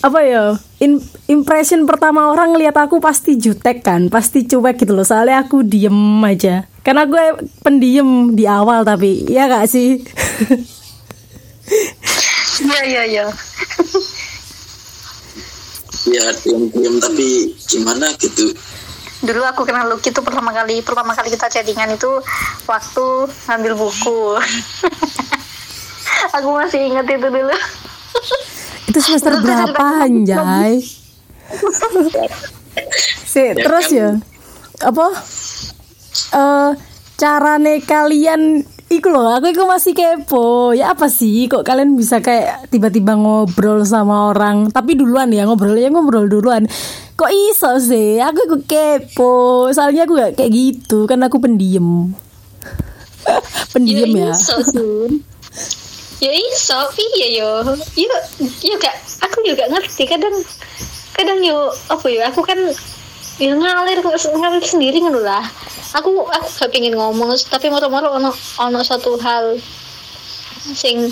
apa 0.00 0.20
ya 0.24 0.56
in- 0.80 1.04
impression 1.28 1.84
pertama 1.84 2.32
orang 2.32 2.56
ngeliat 2.56 2.72
aku 2.78 3.04
pasti 3.04 3.36
jutek 3.36 3.84
kan 3.84 4.08
pasti 4.08 4.48
cuek 4.48 4.80
gitu 4.80 4.96
loh 4.96 5.04
soalnya 5.04 5.44
aku 5.44 5.60
diem 5.60 6.24
aja 6.24 6.64
karena 6.88 7.04
gue 7.04 7.52
pendiem 7.60 8.32
di 8.32 8.48
awal 8.48 8.80
tapi 8.80 9.28
ya 9.28 9.44
gak 9.44 9.68
sih? 9.68 10.00
Iya 12.64 12.80
iya 12.88 13.02
iya. 13.04 13.26
Ya 16.08 16.24
diam-diam 16.40 16.96
tapi 16.96 17.52
gimana 17.68 18.08
gitu? 18.16 18.56
Dulu 19.20 19.44
aku 19.44 19.68
kenal 19.68 19.92
Lucky 19.92 20.16
tuh 20.16 20.24
pertama 20.24 20.48
kali 20.56 20.80
pertama 20.80 21.12
kali 21.12 21.28
kita 21.28 21.52
chattingan 21.52 21.92
itu 21.92 22.08
waktu 22.64 23.06
ngambil 23.52 23.72
buku. 23.76 24.40
Aku 26.40 26.56
masih 26.56 26.88
inget 26.88 27.04
itu 27.04 27.28
dulu. 27.28 27.56
Itu 28.88 28.98
semester 29.04 29.36
berapa 29.44 30.08
anjay? 30.08 30.80
si 33.28 33.44
terus 33.60 33.86
ya? 33.92 34.16
Apa 34.80 35.12
eh 36.34 36.70
carane 37.18 37.82
kalian 37.84 38.64
Iku 38.88 39.12
loh, 39.12 39.36
aku 39.36 39.52
iku 39.52 39.68
masih 39.68 39.92
kepo. 39.92 40.72
Ya 40.72 40.96
apa 40.96 41.12
sih 41.12 41.44
kok 41.44 41.60
kalian 41.60 41.92
bisa 41.92 42.24
kayak 42.24 42.72
tiba-tiba 42.72 43.20
ngobrol 43.20 43.84
sama 43.84 44.32
orang, 44.32 44.72
tapi 44.72 44.96
duluan 44.96 45.28
ya 45.28 45.44
ngobrol 45.44 45.76
ya 45.76 45.92
ngobrol 45.92 46.24
duluan. 46.24 46.64
Kok 47.12 47.28
iso 47.52 47.76
sih? 47.84 48.16
Aku 48.16 48.48
iku 48.48 48.56
kepo. 48.64 49.68
Soalnya 49.76 50.08
aku 50.08 50.16
gak 50.16 50.40
kayak 50.40 50.52
gitu, 50.56 51.04
kan 51.04 51.20
aku 51.20 51.36
pendiam. 51.36 52.16
pendiam 53.76 54.08
ya. 54.08 54.32
iso 54.32 54.56
sih 54.64 55.20
ya 56.18 56.32
iso 56.34 56.80
iya 56.98 57.26
yo 57.42 57.50
yo 57.94 58.10
yo 58.66 58.74
gak 58.82 58.96
aku 59.22 59.38
juga 59.46 59.70
ngerti 59.70 60.02
kadang 60.10 60.34
kadang 61.14 61.38
yo 61.46 61.70
apa 61.86 62.06
yo 62.10 62.20
aku 62.26 62.42
kan 62.42 62.58
ya 63.38 63.54
ngalir 63.54 64.02
ngalir 64.02 64.64
sendiri 64.66 64.98
ngono 64.98 65.22
lah 65.22 65.46
aku 65.96 66.28
aku 66.28 66.48
gak 66.60 66.70
pengen 66.72 66.96
ngomong 66.96 67.32
tapi 67.48 67.72
moro-moro 67.72 68.12
ono 68.12 68.30
ono 68.60 68.80
satu 68.84 69.16
hal 69.20 69.56
sing 70.76 71.08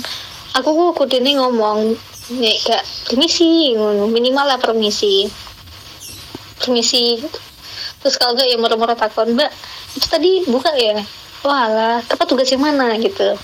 aku 0.53 0.93
kudune 0.93 1.33
ngomong 1.37 1.97
nih 2.37 2.57
gak 2.67 2.83
permisi 3.07 3.79
minimal 4.11 4.45
lah 4.45 4.59
permisi. 4.59 5.31
Permisi. 6.59 7.23
Terus 8.03 8.19
kalau 8.19 8.35
enggak 8.35 8.49
ya 8.51 8.57
murah-murah 8.59 8.99
takon 8.99 9.39
mbak 9.39 9.51
itu 9.95 10.07
tadi 10.11 10.31
buka 10.51 10.75
ya? 10.75 11.01
Walah 11.47 12.03
apa 12.03 12.25
tugas 12.27 12.51
yang 12.51 12.67
mana? 12.67 12.99
gitu 12.99 13.39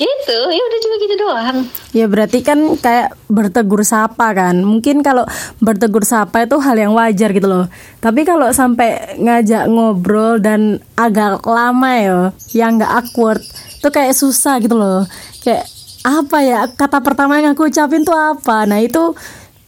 gitu 0.00 0.38
ya 0.48 0.62
udah 0.64 0.80
cuma 0.80 0.94
gitu 0.96 1.14
doang 1.20 1.58
Ya 1.90 2.06
berarti 2.06 2.46
kan 2.46 2.78
kayak 2.78 3.18
bertegur 3.26 3.82
sapa 3.82 4.30
kan. 4.30 4.62
Mungkin 4.62 5.02
kalau 5.02 5.26
bertegur 5.58 6.06
sapa 6.06 6.46
itu 6.46 6.54
hal 6.62 6.78
yang 6.78 6.94
wajar 6.94 7.34
gitu 7.34 7.50
loh. 7.50 7.66
Tapi 7.98 8.22
kalau 8.22 8.46
sampai 8.54 9.18
ngajak 9.18 9.66
ngobrol 9.66 10.38
dan 10.38 10.78
agak 10.94 11.42
lama 11.42 11.90
ya, 11.98 12.20
yang 12.54 12.78
nggak 12.78 12.94
awkward, 12.94 13.42
itu 13.42 13.88
kayak 13.90 14.14
susah 14.14 14.62
gitu 14.62 14.78
loh. 14.78 15.02
Kayak 15.42 15.66
apa 16.06 16.38
ya 16.46 16.58
kata 16.70 17.02
pertama 17.02 17.42
yang 17.42 17.58
aku 17.58 17.66
ucapin 17.66 18.06
tuh 18.06 18.14
apa? 18.14 18.70
Nah 18.70 18.78
itu 18.78 19.18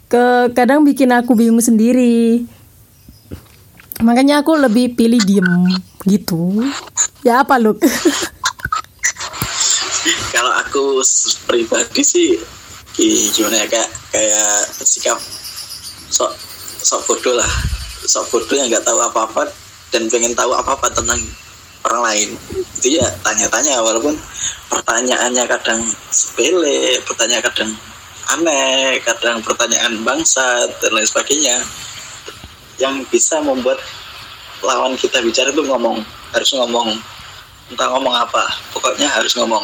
ke 0.06 0.54
kadang 0.54 0.86
bikin 0.86 1.10
aku 1.10 1.34
bingung 1.34 1.58
sendiri. 1.58 2.46
Makanya 3.98 4.46
aku 4.46 4.54
lebih 4.62 4.94
pilih 4.94 5.18
diem 5.26 5.74
gitu. 6.06 6.62
Ya 7.26 7.42
apa 7.42 7.58
lu? 7.58 7.74
kalau 10.42 10.58
aku 10.58 10.84
pribadi 11.46 12.02
sih 12.02 12.34
gi- 12.98 13.30
gimana 13.30 13.62
ya 13.62 13.66
kayak 13.70 13.90
kayak 14.10 14.74
sikap 14.82 15.14
sok 16.10 16.34
sok 16.82 17.06
bodoh 17.06 17.38
lah. 17.38 17.46
Sok 18.02 18.26
bodoh 18.26 18.58
yang 18.58 18.66
nggak 18.66 18.82
tahu 18.82 18.98
apa 18.98 19.22
apa 19.22 19.46
dan 19.94 20.10
pengen 20.10 20.34
tahu 20.34 20.50
apa 20.50 20.74
apa 20.74 20.90
tentang 20.90 21.22
orang 21.86 22.02
lain. 22.10 22.28
Itu 22.74 22.98
ya 22.98 23.06
tanya-tanya 23.22 23.86
walaupun 23.86 24.18
pertanyaannya 24.66 25.46
kadang 25.46 25.78
sepele 26.10 26.98
pertanyaan 27.06 27.46
kadang 27.46 27.70
aneh 28.34 28.98
kadang 29.06 29.38
pertanyaan 29.46 29.94
bangsa 30.02 30.66
dan 30.82 30.90
lain 30.90 31.06
sebagainya. 31.06 31.62
Yang 32.82 33.06
bisa 33.14 33.38
membuat 33.46 33.78
lawan 34.58 34.98
kita 34.98 35.22
bicara 35.22 35.54
itu 35.54 35.62
ngomong 35.62 36.02
harus 36.34 36.50
ngomong. 36.58 36.98
Entah 37.70 37.94
ngomong 37.94 38.10
apa 38.10 38.42
pokoknya 38.74 39.06
harus 39.06 39.38
ngomong 39.38 39.62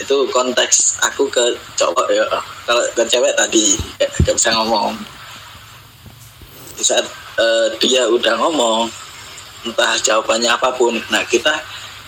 itu 0.00 0.16
konteks 0.34 0.98
aku 1.04 1.30
ke 1.30 1.54
cowok 1.78 2.06
ya. 2.10 2.24
Kalau 2.66 2.82
ke 2.94 3.02
cewek 3.06 3.32
tadi 3.38 3.78
gak, 4.00 4.10
gak 4.26 4.34
bisa 4.34 4.50
ngomong. 4.54 4.94
Di 6.74 6.82
saat 6.82 7.06
eh, 7.38 7.66
dia 7.82 8.06
udah 8.08 8.34
ngomong 8.38 8.90
entah 9.64 9.96
jawabannya 9.96 10.50
apa 10.52 10.76
pun 10.76 10.92
nah 11.08 11.24
kita 11.24 11.56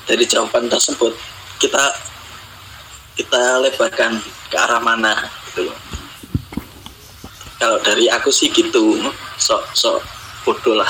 dari 0.05 0.29
jawaban 0.29 0.69
tersebut 0.69 1.17
kita 1.57 1.81
kita 3.17 3.65
lebarkan 3.65 4.21
ke 4.53 4.57
arah 4.61 4.77
mana 4.77 5.17
gitu 5.49 5.73
kalau 7.57 7.81
dari 7.81 8.13
aku 8.13 8.29
sih 8.29 8.53
gitu 8.53 9.01
sok 9.41 9.65
sok 9.73 10.05
bodoh 10.45 10.79
lah. 10.79 10.89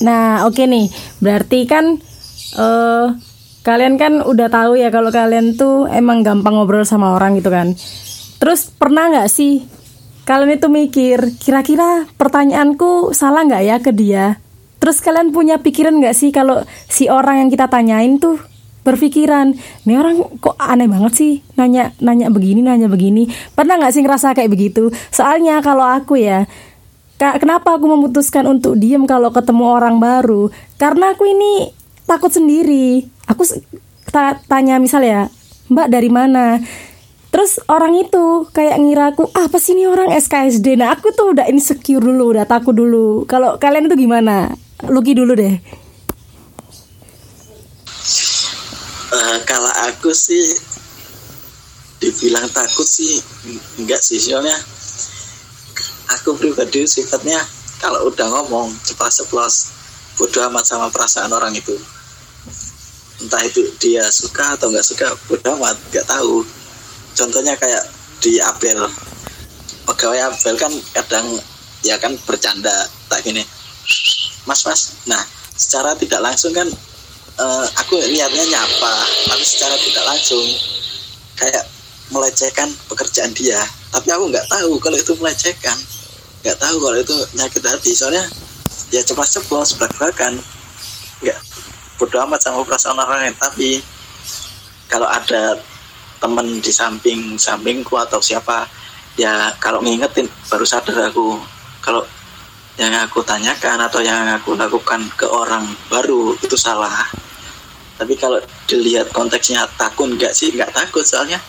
Nah, 0.00 0.48
oke 0.48 0.64
nih. 0.64 0.88
Berarti 1.20 1.68
kan 1.68 1.98
eh 2.56 3.06
kalian 3.66 3.98
kan 3.98 4.22
udah 4.22 4.46
tahu 4.46 4.78
ya 4.78 4.94
kalau 4.94 5.10
kalian 5.10 5.58
tuh 5.58 5.90
emang 5.90 6.22
gampang 6.22 6.54
ngobrol 6.54 6.86
sama 6.86 7.18
orang 7.18 7.34
gitu 7.34 7.50
kan. 7.50 7.74
Terus 8.38 8.70
pernah 8.70 9.10
nggak 9.10 9.26
sih 9.26 9.66
kalian 10.22 10.54
itu 10.54 10.70
mikir 10.70 11.34
kira-kira 11.42 12.06
pertanyaanku 12.14 13.10
salah 13.10 13.42
nggak 13.42 13.64
ya 13.66 13.76
ke 13.82 13.90
dia? 13.90 14.38
Terus 14.78 15.02
kalian 15.02 15.34
punya 15.34 15.58
pikiran 15.58 15.98
nggak 15.98 16.14
sih 16.14 16.30
kalau 16.30 16.62
si 16.86 17.10
orang 17.10 17.42
yang 17.42 17.48
kita 17.50 17.66
tanyain 17.66 18.22
tuh 18.22 18.38
berpikiran, 18.86 19.58
nih 19.82 19.98
orang 19.98 20.22
kok 20.38 20.54
aneh 20.62 20.86
banget 20.86 21.12
sih 21.18 21.32
nanya 21.58 21.90
nanya 21.98 22.30
begini 22.30 22.62
nanya 22.62 22.86
begini. 22.86 23.26
Pernah 23.50 23.82
nggak 23.82 23.98
sih 23.98 24.06
ngerasa 24.06 24.30
kayak 24.38 24.46
begitu? 24.46 24.94
Soalnya 25.10 25.58
kalau 25.58 25.82
aku 25.82 26.14
ya 26.14 26.46
kenapa 27.18 27.74
aku 27.74 27.90
memutuskan 27.90 28.46
untuk 28.46 28.78
diem 28.78 29.02
kalau 29.10 29.34
ketemu 29.34 29.64
orang 29.74 29.98
baru? 29.98 30.54
Karena 30.78 31.18
aku 31.18 31.26
ini 31.26 31.74
takut 32.06 32.30
sendiri. 32.32 33.04
Aku 33.26 33.42
ta- 34.08 34.38
tanya 34.46 34.78
misal 34.78 35.02
ya, 35.02 35.28
Mbak 35.68 35.88
dari 35.90 36.10
mana? 36.10 36.62
Terus 37.34 37.60
orang 37.68 37.92
itu 38.00 38.48
kayak 38.54 38.80
ngira 38.80 39.12
aku, 39.12 39.28
ah, 39.36 39.44
apa 39.44 39.60
sih 39.60 39.76
ini 39.76 39.84
orang 39.84 40.08
SKSD? 40.14 40.80
Nah, 40.80 40.96
aku 40.96 41.12
tuh 41.12 41.36
udah 41.36 41.44
insecure 41.52 42.00
dulu, 42.00 42.32
udah 42.32 42.48
takut 42.48 42.72
dulu. 42.72 43.28
Kalau 43.28 43.60
kalian 43.60 43.92
itu 43.92 44.08
gimana? 44.08 44.56
Luki 44.88 45.12
dulu 45.12 45.36
deh. 45.36 45.54
Eh, 49.06 49.38
kalau 49.44 49.72
aku 49.86 50.10
sih 50.16 50.42
dibilang 52.00 52.44
takut 52.52 52.84
sih 52.84 53.16
enggak 53.80 54.04
sih 54.04 54.20
soalnya 54.20 54.52
aku 56.12 56.36
pribadi 56.36 56.84
sifatnya 56.84 57.40
kalau 57.80 58.04
udah 58.12 58.26
ngomong 58.28 58.68
cepat 58.84 59.08
ceplos 59.08 59.72
bodoh 60.20 60.44
amat 60.52 60.64
sama 60.68 60.92
perasaan 60.92 61.32
orang 61.32 61.56
itu 61.56 61.72
entah 63.22 63.42
itu 63.44 63.64
dia 63.80 64.04
suka 64.12 64.56
atau 64.56 64.68
nggak 64.68 64.84
suka 64.84 65.06
bodoh 65.28 65.56
amat 65.56 65.76
nggak 65.92 66.06
tahu. 66.06 66.44
Contohnya 67.16 67.56
kayak 67.56 67.84
di 68.20 68.36
Abel. 68.40 68.84
Pegawai 69.88 70.32
Abel 70.32 70.54
kan 70.60 70.72
kadang 70.92 71.26
ya 71.80 71.96
kan 71.96 72.12
bercanda 72.28 72.72
tak 73.08 73.24
gini. 73.24 73.44
Mas 74.44 74.62
mas. 74.68 75.00
Nah 75.08 75.22
secara 75.56 75.96
tidak 75.96 76.20
langsung 76.20 76.52
kan 76.52 76.68
eh, 77.40 77.66
aku 77.80 77.96
lihatnya 78.04 78.44
nyapa 78.52 78.94
tapi 79.32 79.44
secara 79.44 79.76
tidak 79.80 80.04
langsung 80.04 80.44
kayak 81.40 81.64
melecehkan 82.12 82.68
pekerjaan 82.86 83.32
dia. 83.32 83.58
Tapi 83.90 84.08
aku 84.12 84.28
nggak 84.28 84.46
tahu 84.52 84.76
kalau 84.78 84.96
itu 85.00 85.12
melecehkan. 85.16 85.78
Nggak 86.44 86.58
tahu 86.60 86.76
kalau 86.78 86.98
itu 87.00 87.16
nyakit 87.34 87.62
hati. 87.64 87.90
Soalnya 87.96 88.24
ya 88.92 89.00
cepat 89.02 89.26
ceplos 89.26 89.74
belak-belakan. 89.80 90.36
Nggak 91.24 91.38
bodoh 91.96 92.20
amat 92.28 92.40
sama 92.44 92.62
perasaan 92.62 93.00
orang 93.00 93.28
lain. 93.28 93.36
Tapi 93.36 93.80
kalau 94.86 95.08
ada 95.08 95.58
temen 96.16 96.60
di 96.64 96.72
samping 96.72 97.36
sampingku 97.36 97.92
atau 98.00 98.22
siapa 98.24 98.64
ya 99.20 99.52
kalau 99.60 99.82
ngingetin 99.84 100.28
baru 100.48 100.64
sadar 100.64 101.10
aku. 101.10 101.40
Kalau 101.80 102.04
yang 102.76 102.92
aku 102.92 103.24
tanyakan 103.24 103.88
atau 103.88 104.04
yang 104.04 104.28
aku 104.36 104.52
lakukan 104.52 105.00
ke 105.16 105.24
orang 105.24 105.64
baru 105.88 106.36
itu 106.40 106.56
salah. 106.56 107.08
Tapi 107.96 108.12
kalau 108.20 108.36
dilihat 108.68 109.08
konteksnya 109.16 109.64
takut 109.80 110.12
nggak 110.12 110.36
sih? 110.36 110.52
Nggak 110.52 110.76
takut 110.76 111.00
soalnya 111.00 111.40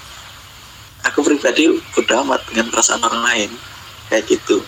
aku 1.03 1.23
pribadi 1.23 1.67
bodo 1.91 2.13
amat 2.23 2.47
dengan 2.47 2.71
perasaan 2.71 3.03
orang 3.03 3.23
lain. 3.27 3.51
Kayak 4.07 4.23
gitu. 4.31 4.63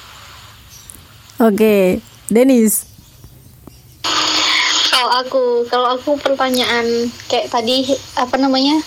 Oke, 1.39 2.03
Denis. 2.27 2.88
Kalau 4.99 5.15
aku 5.15 5.43
kalau 5.71 5.87
aku 5.95 6.19
pertanyaan 6.19 6.83
kayak 7.31 7.47
tadi 7.47 7.87
apa 8.19 8.35
namanya? 8.35 8.83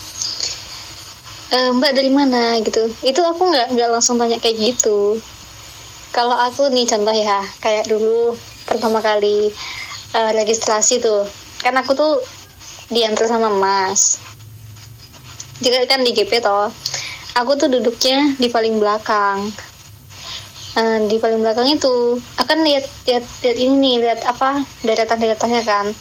Eh, 1.48 1.72
mbak 1.72 1.96
dari 1.96 2.12
mana 2.12 2.60
gitu. 2.60 2.84
Itu 3.00 3.24
aku 3.24 3.48
nggak 3.48 3.72
nggak 3.72 3.88
langsung 3.88 4.20
tanya 4.20 4.36
kayak 4.36 4.60
gitu. 4.60 5.16
Kalau 6.12 6.36
aku 6.36 6.68
nih 6.68 6.84
contoh 6.84 7.16
ya 7.16 7.40
kayak 7.64 7.88
dulu 7.88 8.36
pertama 8.68 9.00
kali 9.00 9.56
eh, 10.12 10.30
registrasi 10.36 11.00
tuh. 11.00 11.24
Kan 11.64 11.80
aku 11.80 11.96
tuh 11.96 12.20
diantar 12.92 13.24
sama 13.24 13.48
mas. 13.48 14.20
Juga 15.64 15.80
kan 15.88 16.04
di 16.04 16.12
GP 16.12 16.44
toh. 16.44 16.68
Aku 17.40 17.56
tuh 17.56 17.72
duduknya 17.72 18.36
di 18.36 18.52
paling 18.52 18.76
belakang 18.76 19.48
Eh, 20.72 20.98
di 21.04 21.20
paling 21.20 21.44
belakang 21.44 21.68
itu. 21.68 22.16
Akan 22.40 22.64
lihat 22.64 22.88
lihat 23.04 23.24
lihat 23.44 23.56
ini 23.60 23.74
nih 23.76 23.94
lihat 24.08 24.20
apa 24.24 24.64
deretan 24.80 25.20
deretannya 25.20 25.60
kan. 25.68 25.92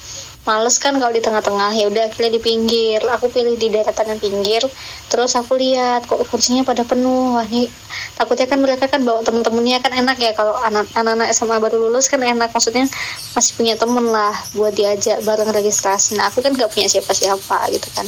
Males 0.48 0.80
kan 0.80 0.96
kalau 0.96 1.12
di 1.12 1.20
tengah-tengah. 1.20 1.76
Ya 1.76 1.92
udah 1.92 2.08
akhirnya 2.08 2.40
di 2.40 2.42
pinggir. 2.42 3.04
Aku 3.04 3.28
pilih 3.28 3.60
di 3.60 3.68
deretan 3.68 4.16
yang 4.16 4.22
pinggir. 4.24 4.64
Terus 5.12 5.36
aku 5.36 5.60
lihat 5.60 6.08
kok 6.08 6.24
kursinya 6.32 6.64
pada 6.64 6.88
penuh. 6.88 7.36
Wah 7.36 7.44
nih 7.52 7.68
takutnya 8.16 8.48
kan 8.48 8.60
mereka 8.64 8.88
kan 8.88 9.04
bawa 9.04 9.20
temen-temennya 9.28 9.84
kan 9.84 9.92
enak 9.92 10.18
ya. 10.24 10.32
Kalau 10.40 10.56
anak 10.64 10.88
anak 10.96 11.28
SMA 11.36 11.60
baru 11.60 11.92
lulus 11.92 12.08
kan 12.08 12.24
enak. 12.24 12.56
Maksudnya 12.56 12.88
masih 13.36 13.52
punya 13.60 13.76
temen 13.76 14.08
lah 14.08 14.32
buat 14.56 14.72
diajak 14.72 15.20
bareng 15.28 15.52
registrasi. 15.52 16.16
Nah 16.16 16.32
aku 16.32 16.40
kan 16.40 16.56
gak 16.56 16.72
punya 16.72 16.88
siapa-siapa 16.88 17.76
gitu 17.76 17.92
kan 17.92 18.08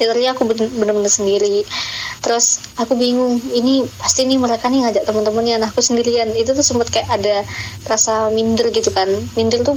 literally 0.00 0.28
aku 0.28 0.44
ben- 0.48 0.72
bener-bener 0.76 1.10
sendiri. 1.10 1.64
Terus 2.20 2.60
aku 2.76 2.96
bingung 2.96 3.40
ini 3.52 3.84
pasti 4.00 4.24
nih 4.28 4.38
mereka 4.40 4.68
nih 4.68 4.86
ngajak 4.86 5.04
teman-temannya. 5.08 5.62
Nah 5.62 5.68
aku 5.72 5.80
sendirian. 5.84 6.32
Itu 6.36 6.52
tuh 6.52 6.64
sempet 6.64 6.88
kayak 6.92 7.08
ada 7.10 7.42
rasa 7.88 8.28
minder 8.32 8.68
gitu 8.72 8.92
kan. 8.92 9.08
Minder 9.38 9.62
tuh 9.64 9.76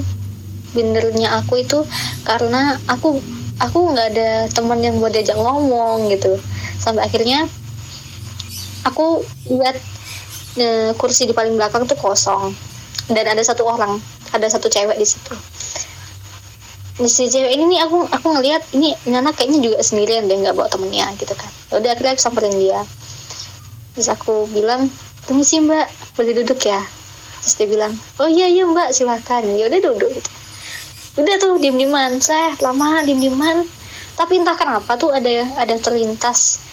mindernya 0.78 1.34
aku 1.42 1.66
itu 1.66 1.82
karena 2.28 2.78
aku 2.86 3.18
aku 3.58 3.78
nggak 3.92 4.08
ada 4.16 4.30
teman 4.54 4.80
yang 4.84 5.02
buat 5.02 5.12
diajak 5.14 5.38
ngomong 5.40 6.12
gitu. 6.14 6.40
Sampai 6.80 7.08
akhirnya 7.08 7.48
aku 8.88 9.24
lihat 9.52 9.78
eh, 10.60 10.92
kursi 10.96 11.28
di 11.30 11.34
paling 11.36 11.56
belakang 11.56 11.88
tuh 11.88 11.98
kosong. 12.00 12.52
Dan 13.10 13.26
ada 13.26 13.42
satu 13.42 13.66
orang 13.66 13.98
ada 14.30 14.46
satu 14.46 14.70
cewek 14.70 14.98
di 15.02 15.08
situ 15.08 15.34
cewek 17.08 17.56
ini 17.56 17.64
nih 17.76 17.80
aku 17.88 18.04
aku 18.12 18.28
ngelihat 18.36 18.60
ini 18.76 18.92
anak 19.08 19.40
kayaknya 19.40 19.72
juga 19.72 19.78
sendirian 19.80 20.28
dia 20.28 20.36
nggak 20.36 20.56
bawa 20.58 20.68
temennya 20.68 21.08
gitu 21.16 21.32
kan. 21.32 21.48
Ya 21.72 21.80
udah 21.80 21.90
akhirnya 21.96 22.12
aku 22.20 22.22
samperin 22.28 22.56
dia. 22.60 22.84
Terus 23.96 24.08
aku 24.12 24.52
bilang 24.52 24.92
sih 25.40 25.64
mbak. 25.64 25.88
Boleh 26.20 26.36
duduk 26.36 26.60
ya? 26.60 26.84
Terus 27.40 27.56
dia 27.56 27.68
bilang 27.72 27.96
oh 28.20 28.28
iya 28.28 28.52
iya 28.52 28.68
mbak. 28.68 28.92
Silakan. 28.92 29.48
Ya 29.56 29.72
udah 29.72 29.80
duduk 29.80 30.12
gitu. 30.12 30.32
udah 31.20 31.36
tuh 31.36 31.60
diem 31.60 31.76
dieman 31.76 32.24
saya 32.24 32.56
lama 32.64 33.04
diem 33.04 33.20
dieman 33.20 33.68
tapi 34.16 34.40
entah 34.40 34.56
kenapa 34.56 34.96
tuh 34.96 35.12
ada 35.12 35.28
ada 35.60 35.76
terlintas 35.80 36.64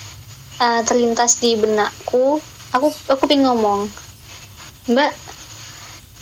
uh, 0.59 0.83
terlintas 0.83 1.38
di 1.38 1.54
benakku. 1.54 2.42
Aku 2.75 2.90
aku 3.06 3.23
pengen 3.30 3.47
ngomong 3.47 3.87
mbak 4.90 5.14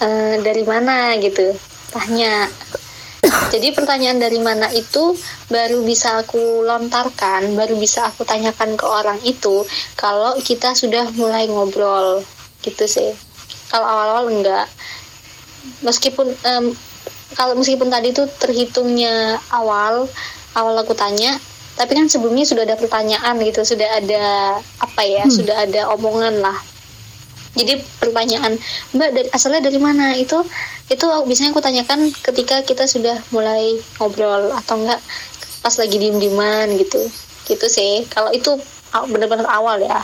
uh, 0.04 0.36
dari 0.44 0.60
mana 0.68 1.16
gitu? 1.16 1.56
Tanya 1.88 2.52
jadi 3.52 3.72
pertanyaan 3.76 4.20
dari 4.20 4.40
mana 4.40 4.68
itu 4.72 5.16
baru 5.50 5.84
bisa 5.84 6.20
aku 6.22 6.64
lontarkan, 6.64 7.56
baru 7.56 7.76
bisa 7.76 8.08
aku 8.08 8.24
tanyakan 8.24 8.76
ke 8.76 8.86
orang 8.86 9.18
itu 9.24 9.64
kalau 9.96 10.36
kita 10.40 10.72
sudah 10.72 11.08
mulai 11.16 11.48
ngobrol 11.48 12.24
gitu 12.64 12.84
sih. 12.88 13.12
Kalau 13.68 13.84
awal-awal 13.84 14.30
enggak. 14.30 14.68
Meskipun 15.80 16.28
um, 16.32 16.64
kalau 17.34 17.56
meskipun 17.56 17.88
tadi 17.88 18.12
itu 18.12 18.24
terhitungnya 18.40 19.40
awal, 19.50 20.06
awal 20.54 20.74
aku 20.80 20.92
tanya, 20.92 21.34
tapi 21.74 21.96
kan 21.96 22.06
sebelumnya 22.06 22.44
sudah 22.46 22.68
ada 22.68 22.76
pertanyaan 22.76 23.40
gitu, 23.42 23.64
sudah 23.64 23.98
ada 23.98 24.24
apa 24.78 25.02
ya, 25.02 25.24
hmm. 25.26 25.34
sudah 25.34 25.56
ada 25.64 25.90
omongan 25.92 26.38
lah 26.44 26.73
jadi 27.54 27.78
pertanyaan 28.02 28.58
mbak 28.90 29.10
dari 29.14 29.28
asalnya 29.30 29.70
dari 29.70 29.78
mana? 29.78 30.18
Itu 30.18 30.42
itu 30.90 31.06
biasanya 31.06 31.54
aku 31.54 31.62
tanyakan 31.62 32.10
ketika 32.10 32.66
kita 32.66 32.84
sudah 32.90 33.16
mulai 33.30 33.78
ngobrol 34.02 34.50
atau 34.50 34.74
enggak 34.82 34.98
pas 35.62 35.74
lagi 35.78 35.96
diem 35.96 36.18
dieman 36.18 36.74
gitu. 36.76 36.98
Gitu 37.46 37.66
sih. 37.70 38.04
Kalau 38.10 38.34
itu 38.34 38.58
benar-benar 39.06 39.46
awal 39.46 39.78
ya. 39.80 40.02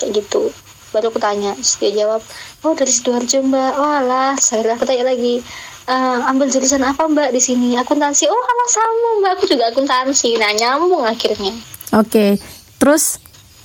Kayak 0.00 0.24
gitu. 0.24 0.48
Baru 0.88 1.12
aku 1.12 1.20
tanya 1.20 1.52
terus 1.52 1.76
dia 1.76 1.92
jawab 1.92 2.24
oh 2.64 2.72
dari 2.72 2.88
sidoarjo 2.88 3.44
mbak. 3.44 3.72
Oh 3.76 3.98
lah 4.08 4.32
saya 4.40 4.72
aku 4.72 4.88
tanya 4.88 5.12
lagi 5.12 5.44
uh, 5.84 6.24
ambil 6.32 6.48
jurusan 6.48 6.80
apa 6.88 7.04
mbak 7.04 7.36
di 7.36 7.40
sini? 7.44 7.76
Akuntansi. 7.76 8.24
Oh 8.32 8.40
sama 8.40 8.64
sama 8.72 9.08
mbak. 9.20 9.30
Aku 9.36 9.44
juga 9.44 9.68
akuntansi 9.68 10.40
nah 10.40 10.56
nyambung 10.56 11.04
akhirnya. 11.04 11.52
Oke. 11.92 12.08
Okay. 12.08 12.30
terus 12.78 13.18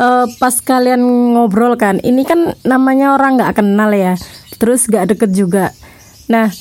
uh, 0.04 0.26
pas 0.38 0.56
kalian 0.60 1.00
ngobrol 1.36 1.80
kan 1.80 2.04
ini 2.04 2.28
kan 2.28 2.52
namanya 2.68 3.16
orang 3.16 3.40
nggak 3.40 3.64
kenal 3.64 3.90
ya 3.96 4.20
terus 4.60 4.86
nggak 4.88 5.16
deket 5.16 5.32
juga. 5.32 5.72
Nah 6.28 6.52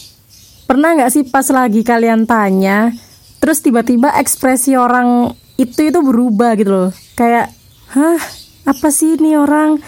pernah 0.66 0.94
nggak 0.94 1.11
sih 1.12 1.25
pas 1.26 1.46
lagi 1.50 1.82
kalian 1.82 2.25
tanya 2.25 2.94
terus 3.42 3.58
tiba-tiba 3.61 4.14
ekspresi 4.22 4.78
orang 4.78 5.34
itu 5.58 5.90
itu 5.90 5.99
berubah 5.99 6.54
gitu 6.54 6.70
loh. 6.70 6.90
Kayak 7.18 7.50
hah 7.92 8.20
apa 8.66 8.88
sih 8.94 9.18
ini 9.18 9.34
orang? 9.34 9.82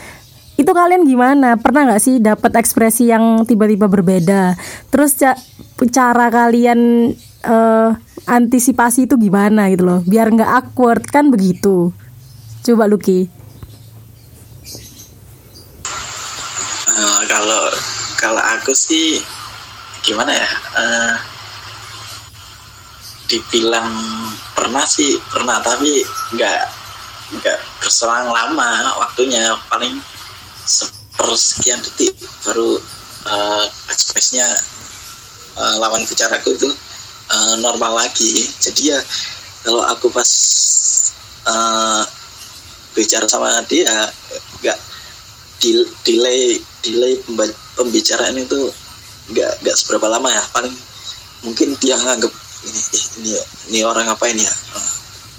Itu 0.55 0.71
kalian 0.71 1.03
gimana? 1.03 1.59
Pernah 1.59 1.91
nggak 1.91 2.03
sih 2.03 2.23
dapat 2.23 2.55
ekspresi 2.55 3.11
yang 3.11 3.43
tiba-tiba 3.43 3.91
berbeda? 3.91 4.55
Terus 4.87 5.19
ca 5.19 5.35
cara 5.91 6.31
kalian 6.31 7.11
uh, 7.43 7.91
antisipasi 8.31 9.11
itu 9.11 9.19
gimana 9.19 9.67
gitu 9.75 9.83
loh? 9.83 10.01
Biar 10.07 10.31
nggak 10.31 10.51
awkward 10.63 11.03
kan 11.11 11.35
begitu? 11.35 11.91
Coba 12.63 12.87
Lucky 12.87 13.34
uh, 16.95 17.21
kalau 17.27 17.63
kalau 18.17 18.43
aku 18.59 18.73
sih 18.73 19.21
gimana 20.07 20.33
ya? 20.33 20.51
Uh, 20.75 21.15
dibilang 23.25 23.91
pernah 24.53 24.85
sih 24.85 25.17
pernah 25.33 25.59
tapi 25.59 26.05
nggak 26.37 26.61
nggak 27.41 27.59
berselang 27.83 28.31
lama 28.31 28.95
waktunya. 29.03 29.55
Paling 29.69 29.99
sepersekian 30.65 31.83
detik 31.83 32.15
baru 32.47 32.79
uh, 33.29 33.65
ekspresinya 33.91 34.49
uh, 35.59 35.75
lawan 35.83 36.07
bicaraku 36.07 36.57
itu 36.57 36.71
uh, 37.33 37.55
normal 37.61 38.07
lagi. 38.07 38.47
Jadi 38.61 38.93
ya 38.95 39.01
kalau 39.65 39.83
aku 39.89 40.13
pas 40.13 40.31
uh, 41.49 42.05
bicara 42.95 43.27
sama 43.27 43.61
dia 43.67 43.91
nggak 44.63 44.79
delay 46.05 46.59
delay 46.83 47.15
pembicaraan 47.79 48.37
itu 48.39 48.71
nggak 49.33 49.53
nggak 49.65 49.77
seberapa 49.77 50.07
lama 50.09 50.29
ya. 50.29 50.45
Paling 50.53 50.75
mungkin 51.45 51.77
dia 51.81 51.97
nganggap 51.97 52.33
ini 52.65 52.81
ini 53.21 53.33
ini 53.73 53.81
orang 53.85 54.09
apa 54.09 54.25
ini 54.33 54.43
ya 54.43 54.55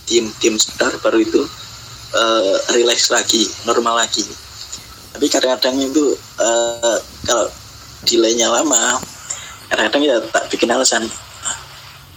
tim 0.05 0.29
tim 0.37 0.53
sebentar 0.61 0.93
baru 1.01 1.17
itu 1.21 1.41
uh, 2.13 2.55
relax 2.73 3.09
lagi 3.09 3.49
normal 3.65 4.05
lagi. 4.05 4.25
Tapi 5.15 5.25
kadang-kadang 5.31 5.79
itu 5.79 6.13
uh, 6.37 6.97
kalau 7.25 7.47
delaynya 8.05 8.51
lama 8.51 9.01
kadang-kadang 9.71 10.03
ya 10.05 10.15
tak 10.29 10.45
bikin 10.53 10.69
alasan 10.69 11.01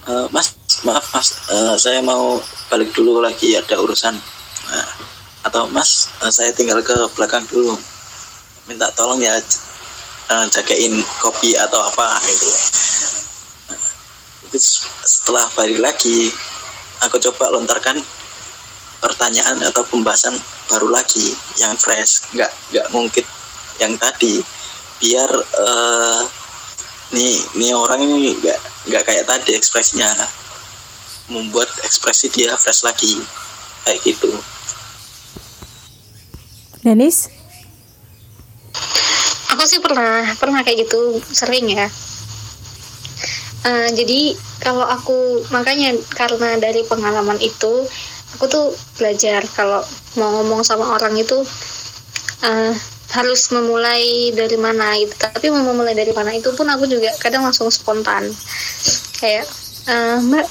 uh, 0.05 0.29
mas 0.29 0.53
maaf 0.85 1.05
mas 1.17 1.29
uh, 1.49 1.75
saya 1.81 2.05
mau 2.05 2.37
balik 2.69 2.93
dulu 2.93 3.25
lagi 3.25 3.57
ada 3.57 3.81
urusan. 3.81 4.15
Uh, 4.69 4.89
atau 5.49 5.65
mas 5.73 6.13
uh, 6.21 6.29
saya 6.29 6.53
tinggal 6.53 6.85
ke 6.85 6.95
belakang 7.17 7.43
dulu. 7.49 7.75
Minta 8.69 8.93
tolong 8.93 9.17
ya 9.25 9.33
uh, 10.29 10.47
jagain 10.53 11.01
kopi 11.25 11.57
atau 11.57 11.81
apa 11.81 12.21
gitu. 12.29 12.51
Itu 14.49 14.59
setelah 15.09 15.49
balik 15.57 15.81
lagi 15.81 16.29
aku 17.01 17.17
coba 17.17 17.57
lontarkan 17.57 17.97
pertanyaan 19.01 19.57
atau 19.65 19.87
pembahasan 19.89 20.37
baru 20.69 20.93
lagi 20.93 21.33
yang 21.57 21.73
fresh 21.81 22.29
nggak 22.37 22.53
nggak 22.77 22.87
mungkin 22.93 23.25
yang 23.81 23.97
tadi. 23.97 24.45
Biar 25.01 25.31
uh, 25.33 26.23
nih 27.17 27.41
nih 27.57 27.73
orang 27.73 28.05
ini 28.05 28.37
nggak 28.37 28.59
nggak 28.93 29.03
kayak 29.09 29.25
tadi 29.25 29.57
ekspresinya. 29.57 30.13
Membuat 31.29 31.69
ekspresi 31.85 32.33
dia 32.33 32.53
fresh 32.57 32.85
lagi. 32.85 33.17
Kayak 33.85 34.05
gitu 34.05 34.33
Denis 36.89 37.29
aku 39.59 39.67
sih 39.67 39.83
pernah 39.83 40.23
pernah 40.39 40.63
kayak 40.63 40.87
gitu 40.87 41.19
sering 41.35 41.67
ya. 41.67 41.91
Uh, 43.67 43.91
jadi 43.91 44.39
kalau 44.63 44.87
aku 44.87 45.43
makanya 45.51 45.99
karena 46.15 46.55
dari 46.63 46.87
pengalaman 46.87 47.43
itu 47.43 47.83
aku 48.39 48.45
tuh 48.47 48.71
belajar 48.95 49.43
kalau 49.59 49.83
mau 50.15 50.31
ngomong 50.39 50.63
sama 50.63 50.95
orang 50.95 51.19
itu 51.19 51.43
uh, 52.47 52.73
harus 53.19 53.51
memulai 53.51 54.31
dari 54.31 54.55
mana 54.55 54.95
gitu. 55.03 55.11
Tapi 55.19 55.51
mau 55.51 55.67
memulai 55.67 55.99
dari 55.99 56.15
mana 56.15 56.31
itu 56.39 56.55
pun 56.55 56.71
aku 56.71 56.87
juga 56.87 57.11
kadang 57.19 57.43
langsung 57.43 57.67
spontan. 57.67 58.31
Kayak 59.19 59.51
uh, 59.91 60.23
mbak 60.23 60.47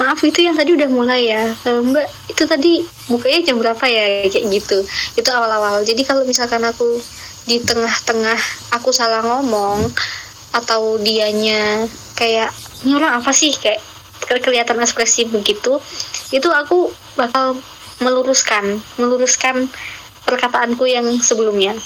maaf 0.00 0.20
itu 0.24 0.40
yang 0.44 0.56
tadi 0.56 0.72
udah 0.72 0.88
mulai 0.88 1.28
ya. 1.28 1.52
Uh, 1.66 1.84
mbak 1.84 2.06
itu 2.30 2.42
tadi 2.48 2.72
bukanya 3.10 3.40
jam 3.52 3.56
berapa 3.60 3.84
ya? 3.84 4.28
Kayak 4.28 4.44
gitu. 4.48 4.78
Itu 5.18 5.28
awal-awal. 5.32 5.84
Jadi 5.84 6.02
kalau 6.06 6.24
misalkan 6.24 6.62
aku 6.64 7.00
di 7.44 7.58
tengah-tengah 7.60 8.38
aku 8.72 8.94
salah 8.94 9.20
ngomong 9.20 9.90
atau 10.54 10.96
dianya 11.02 11.84
kayak 12.14 12.52
orang 12.88 13.20
apa 13.20 13.32
sih? 13.34 13.52
Kayak 13.52 13.82
kelihatan 14.22 14.80
ekspresi 14.80 15.28
begitu 15.28 15.82
itu 16.32 16.48
aku 16.48 16.88
bakal 17.18 17.58
meluruskan 18.00 18.80
meluruskan 18.96 19.68
perkataanku 20.24 20.88
yang 20.88 21.04
sebelumnya. 21.20 21.76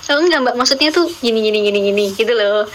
So 0.00 0.16
enggak 0.18 0.42
mbak? 0.42 0.56
Maksudnya 0.56 0.90
tuh 0.90 1.06
gini 1.20 1.44
gini 1.44 1.60
gini 1.60 1.78
gini 1.92 2.04
gitu 2.16 2.32
loh 2.32 2.66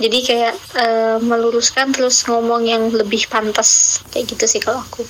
jadi 0.00 0.18
kayak 0.24 0.54
uh, 0.80 1.16
meluruskan 1.20 1.92
terus 1.92 2.24
ngomong 2.24 2.64
yang 2.64 2.88
lebih 2.88 3.28
pantas. 3.28 4.00
Kayak 4.08 4.34
gitu 4.34 4.44
sih 4.48 4.60
kalau 4.64 4.80
aku. 4.80 5.04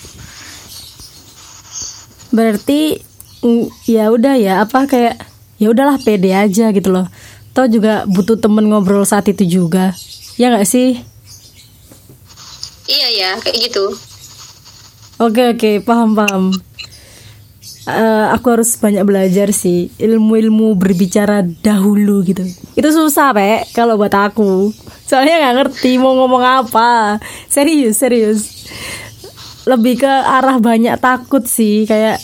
Berarti 2.35 2.99
ya 3.87 4.11
udah 4.11 4.35
ya 4.37 4.67
apa 4.67 4.91
kayak 4.91 5.23
ya 5.63 5.71
udahlah 5.71 5.97
pede 6.03 6.35
aja 6.35 6.75
gitu 6.75 6.91
loh. 6.91 7.07
Toh 7.55 7.71
juga 7.71 8.03
butuh 8.11 8.37
temen 8.37 8.67
ngobrol 8.67 9.07
saat 9.07 9.31
itu 9.31 9.47
juga. 9.47 9.95
Ya 10.35 10.51
nggak 10.51 10.67
sih? 10.67 10.99
Iya 12.91 13.09
ya 13.15 13.31
kayak 13.39 13.71
gitu. 13.71 13.95
Oke 15.23 15.55
oke 15.55 15.71
paham 15.87 16.19
paham 16.19 16.51
uh, 17.89 18.35
aku 18.35 18.59
harus 18.59 18.77
banyak 18.77 19.05
belajar 19.07 19.49
sih 19.55 19.89
ilmu-ilmu 19.97 20.77
berbicara 20.77 21.47
dahulu 21.63 22.21
gitu. 22.27 22.45
Itu 22.77 22.89
susah 22.93 23.33
pe 23.33 23.65
kalau 23.73 23.97
buat 23.97 24.13
aku. 24.13 24.75
Soalnya 25.09 25.41
nggak 25.41 25.57
ngerti 25.57 25.97
mau 25.97 26.13
ngomong 26.19 26.67
apa. 26.67 27.23
Serius 27.49 28.03
serius. 28.03 28.69
Lebih 29.65 30.05
ke 30.05 30.11
arah 30.11 30.59
banyak 30.59 30.97
takut 30.99 31.45
sih 31.47 31.87
kayak 31.87 32.21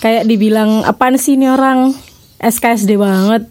kayak 0.00 0.24
dibilang 0.26 0.84
apaan 0.84 1.16
sih 1.16 1.36
ini 1.36 1.48
orang? 1.48 1.92
SKSD 2.40 2.96
banget. 2.96 3.44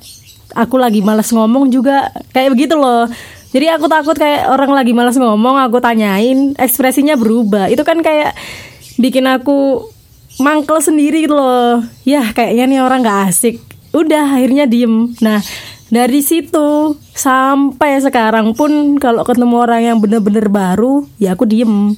Aku 0.57 0.81
lagi 0.81 1.05
malas 1.05 1.29
ngomong 1.29 1.69
juga 1.69 2.09
kayak 2.33 2.57
begitu 2.57 2.73
loh. 2.73 3.05
Jadi 3.49 3.65
aku 3.69 3.85
takut 3.89 4.17
kayak 4.17 4.49
orang 4.49 4.73
lagi 4.73 4.93
malas 4.93 5.17
ngomong 5.17 5.57
aku 5.61 5.77
tanyain 5.77 6.57
ekspresinya 6.57 7.17
berubah. 7.17 7.69
Itu 7.69 7.85
kan 7.85 8.01
kayak 8.01 8.33
bikin 8.97 9.29
aku 9.29 9.85
mangkel 10.39 10.79
sendiri 10.79 11.27
gitu 11.27 11.35
loh. 11.35 11.83
Ya 12.07 12.31
kayaknya 12.31 12.65
nih 12.65 12.79
orang 12.81 13.03
gak 13.03 13.29
asik. 13.29 13.59
Udah 13.91 14.39
akhirnya 14.39 14.65
diem. 14.65 15.13
Nah 15.19 15.43
dari 15.91 16.23
situ 16.23 16.95
sampai 17.13 17.99
sekarang 17.99 18.55
pun 18.55 18.97
kalau 18.97 19.27
ketemu 19.27 19.55
orang 19.59 19.81
yang 19.83 19.97
bener-bener 19.99 20.47
baru 20.47 21.05
ya 21.19 21.35
aku 21.35 21.45
diem. 21.45 21.93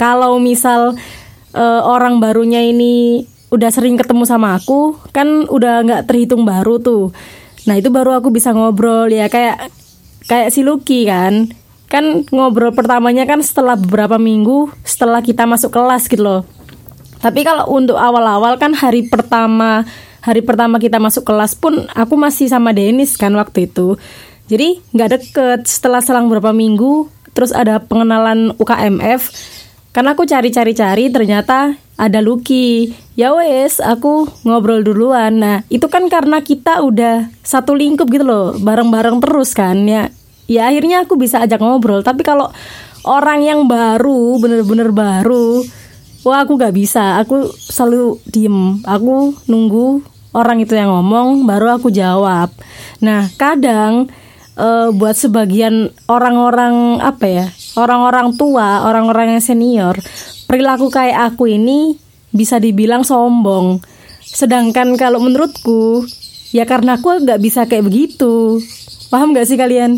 Kalau 0.00 0.40
misal 0.40 0.96
eh, 1.54 1.82
orang 1.84 2.18
barunya 2.18 2.64
ini 2.64 3.28
udah 3.52 3.68
sering 3.68 4.00
ketemu 4.00 4.24
sama 4.24 4.56
aku 4.56 4.96
kan 5.12 5.44
udah 5.46 5.84
nggak 5.84 6.02
terhitung 6.08 6.48
baru 6.48 6.80
tuh. 6.80 7.12
Nah 7.68 7.76
itu 7.78 7.92
baru 7.92 8.16
aku 8.16 8.32
bisa 8.32 8.50
ngobrol 8.56 9.12
ya 9.12 9.28
kayak 9.28 9.68
kayak 10.26 10.48
si 10.50 10.64
Lucky 10.64 11.04
kan. 11.04 11.52
Kan 11.92 12.24
ngobrol 12.32 12.72
pertamanya 12.72 13.28
kan 13.28 13.44
setelah 13.44 13.76
beberapa 13.76 14.16
minggu 14.16 14.72
setelah 14.80 15.20
kita 15.20 15.44
masuk 15.44 15.68
kelas 15.68 16.08
gitu 16.08 16.24
loh 16.24 16.61
tapi 17.22 17.46
kalau 17.46 17.70
untuk 17.70 17.96
awal-awal 17.96 18.58
kan 18.58 18.74
hari 18.74 19.06
pertama 19.06 19.86
hari 20.20 20.42
pertama 20.42 20.76
kita 20.82 20.98
masuk 20.98 21.22
kelas 21.22 21.54
pun 21.54 21.86
aku 21.94 22.18
masih 22.18 22.50
sama 22.50 22.74
Denis 22.74 23.14
kan 23.14 23.32
waktu 23.38 23.70
itu 23.70 23.96
jadi 24.50 24.82
nggak 24.92 25.10
deket 25.16 25.60
setelah 25.70 26.02
selang 26.02 26.26
beberapa 26.26 26.50
minggu 26.50 27.06
terus 27.32 27.54
ada 27.54 27.80
pengenalan 27.80 28.52
UKMF 28.58 29.30
karena 29.92 30.16
aku 30.16 30.24
cari-cari-cari 30.24 31.12
ternyata 31.12 31.76
ada 32.00 32.18
Lucky. 32.24 32.96
Ya 33.12 33.36
wes, 33.36 33.76
aku 33.78 34.24
ngobrol 34.48 34.80
duluan. 34.80 35.36
Nah, 35.36 35.68
itu 35.68 35.84
kan 35.92 36.08
karena 36.08 36.40
kita 36.40 36.80
udah 36.80 37.28
satu 37.44 37.76
lingkup 37.76 38.08
gitu 38.08 38.24
loh, 38.24 38.56
bareng-bareng 38.56 39.20
terus 39.20 39.52
kan 39.52 39.84
ya. 39.84 40.08
Ya 40.48 40.72
akhirnya 40.72 41.04
aku 41.04 41.20
bisa 41.20 41.44
ajak 41.44 41.60
ngobrol. 41.60 42.00
Tapi 42.00 42.24
kalau 42.24 42.48
orang 43.04 43.44
yang 43.44 43.60
baru, 43.68 44.40
bener-bener 44.40 44.90
baru, 44.90 45.60
wah 46.22 46.42
aku 46.42 46.58
gak 46.58 46.74
bisa. 46.74 47.18
Aku 47.22 47.50
selalu 47.52 48.18
diem. 48.26 48.82
Aku 48.82 49.36
nunggu 49.46 50.02
orang 50.32 50.62
itu 50.64 50.72
yang 50.72 50.90
ngomong, 50.90 51.44
baru 51.44 51.76
aku 51.76 51.92
jawab. 51.92 52.48
Nah, 53.04 53.28
kadang 53.36 54.08
eh, 54.56 54.88
buat 54.92 55.16
sebagian 55.16 55.92
orang-orang 56.08 57.00
apa 57.00 57.26
ya 57.28 57.46
orang-orang 57.76 58.36
tua 58.36 58.84
orang-orang 58.84 59.36
yang 59.36 59.42
senior 59.44 59.96
perilaku 60.44 60.92
kayak 60.92 61.32
aku 61.32 61.48
ini 61.48 61.96
bisa 62.32 62.60
dibilang 62.60 63.04
sombong 63.04 63.80
sedangkan 64.20 64.96
kalau 65.00 65.20
menurutku 65.20 66.04
ya 66.52 66.64
karena 66.68 67.00
aku 67.00 67.24
nggak 67.24 67.40
bisa 67.40 67.64
kayak 67.64 67.88
begitu 67.88 68.60
paham 69.08 69.32
nggak 69.32 69.48
sih 69.48 69.56
kalian 69.56 69.96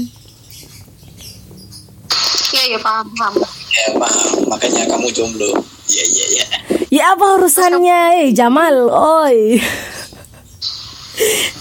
Iya, 2.54 2.70
iya 2.70 2.78
paham, 2.78 3.10
paham. 3.18 3.34
ya 3.74 3.98
paham 3.98 4.46
makanya 4.46 4.86
kamu 4.86 5.10
jomblo 5.10 5.50
ya 5.94 6.04
ya 6.10 6.26
ya. 6.34 6.46
Ya 6.90 7.04
apa 7.14 7.38
urusannya? 7.38 8.26
Eh 8.26 8.30
Jamal 8.34 8.90
oi. 8.90 9.62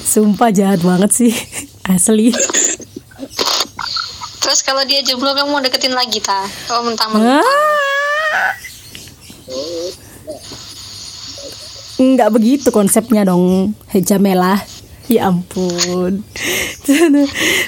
Sumpah 0.01 0.49
jahat 0.49 0.81
banget 0.81 1.11
sih. 1.13 1.33
Asli. 1.85 2.33
Terus 4.41 4.59
kalau 4.65 4.83
dia 4.85 5.05
jomblo 5.05 5.33
kamu 5.37 5.49
mau 5.49 5.61
deketin 5.61 5.93
lagi 5.93 6.17
ta? 6.19 6.45
Kalau 6.65 6.85
mentang-mentang. 6.85 7.41
Ah. 7.41 8.51
Nggak 12.01 12.29
begitu 12.33 12.67
konsepnya 12.73 13.21
dong 13.23 13.77
Hejamela 13.93 14.57
Ya 15.11 15.29
ampun. 15.29 16.23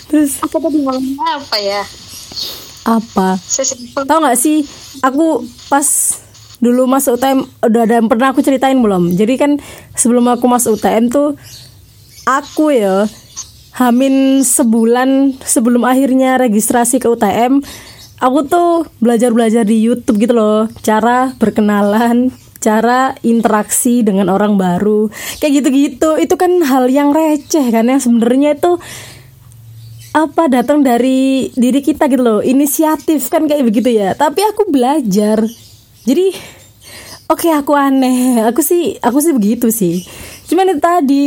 Terus. 0.08 0.40
Aku 0.40 0.56
tadi 0.58 0.80
ngomongnya 0.82 1.36
apa 1.36 1.58
ya? 1.60 1.84
apa? 2.86 3.42
Tahu 4.06 4.20
nggak 4.22 4.40
sih? 4.40 4.62
Aku 5.02 5.42
pas 5.68 6.22
dulu 6.66 6.90
masuk 6.90 7.22
UTM 7.22 7.46
Udah 7.62 7.82
ada 7.86 8.02
yang 8.02 8.10
pernah 8.10 8.34
aku 8.34 8.42
ceritain 8.42 8.78
belum? 8.82 9.14
Jadi 9.14 9.38
kan 9.38 9.62
sebelum 9.94 10.26
aku 10.34 10.50
masuk 10.50 10.82
UTM 10.82 11.14
tuh 11.14 11.38
Aku 12.26 12.74
ya 12.74 13.06
Hamin 13.78 14.42
sebulan 14.42 15.38
sebelum 15.46 15.86
akhirnya 15.86 16.42
registrasi 16.42 16.98
ke 16.98 17.06
UTM 17.06 17.62
Aku 18.18 18.48
tuh 18.50 18.90
belajar-belajar 19.04 19.68
di 19.68 19.84
Youtube 19.84 20.16
gitu 20.18 20.34
loh. 20.34 20.66
Cara 20.82 21.30
berkenalan 21.38 22.34
Cara 22.58 23.14
interaksi 23.22 24.02
dengan 24.02 24.34
orang 24.34 24.58
baru. 24.58 25.14
Kayak 25.38 25.62
gitu-gitu 25.62 26.18
Itu 26.18 26.34
kan 26.34 26.50
hal 26.66 26.90
yang 26.90 27.14
receh 27.14 27.70
kan 27.70 27.86
Yang 27.86 28.10
sebenarnya 28.10 28.58
itu 28.58 28.82
apa 30.16 30.48
datang 30.48 30.80
dari 30.80 31.52
diri 31.52 31.84
kita 31.84 32.08
gitu 32.08 32.24
loh. 32.24 32.40
Inisiatif 32.40 33.28
kan 33.28 33.52
kayak 33.52 33.68
begitu 33.68 33.92
ya. 33.92 34.16
Tapi 34.16 34.48
aku 34.48 34.72
belajar 34.72 35.44
jadi 36.06 36.32
oke 37.30 37.50
aku 37.50 37.74
aneh. 37.74 38.46
Aku 38.46 38.62
sih 38.62 38.98
aku 39.02 39.18
sih 39.20 39.34
begitu 39.34 39.74
sih. 39.74 40.06
Cuman 40.46 40.72
itu 40.72 40.82
tadi 40.82 41.26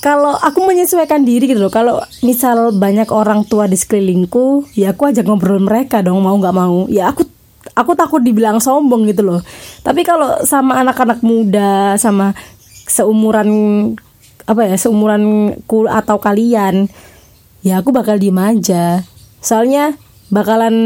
kalau 0.00 0.32
aku 0.32 0.64
menyesuaikan 0.64 1.22
diri 1.22 1.44
gitu 1.44 1.60
loh. 1.60 1.72
Kalau 1.72 2.00
misal 2.24 2.72
banyak 2.72 3.12
orang 3.12 3.44
tua 3.44 3.68
di 3.68 3.76
sekelilingku 3.76 4.72
ya 4.72 4.96
aku 4.96 5.12
ajak 5.12 5.28
ngobrol 5.28 5.60
mereka 5.60 6.00
dong 6.00 6.24
mau 6.24 6.34
nggak 6.34 6.56
mau. 6.56 6.88
Ya 6.88 7.12
aku 7.12 7.28
aku 7.76 7.92
takut 7.92 8.24
dibilang 8.24 8.58
sombong 8.58 9.04
gitu 9.12 9.20
loh. 9.20 9.40
Tapi 9.84 10.00
kalau 10.08 10.40
sama 10.48 10.80
anak-anak 10.80 11.20
muda 11.20 12.00
sama 12.00 12.32
seumuran 12.88 13.48
apa 14.48 14.66
ya 14.66 14.74
seumuranku 14.74 15.86
atau 15.86 16.18
kalian 16.18 16.90
ya 17.60 17.84
aku 17.84 17.92
bakal 17.92 18.16
diem 18.16 18.40
aja. 18.40 19.04
Soalnya 19.44 20.00
bakalan 20.32 20.76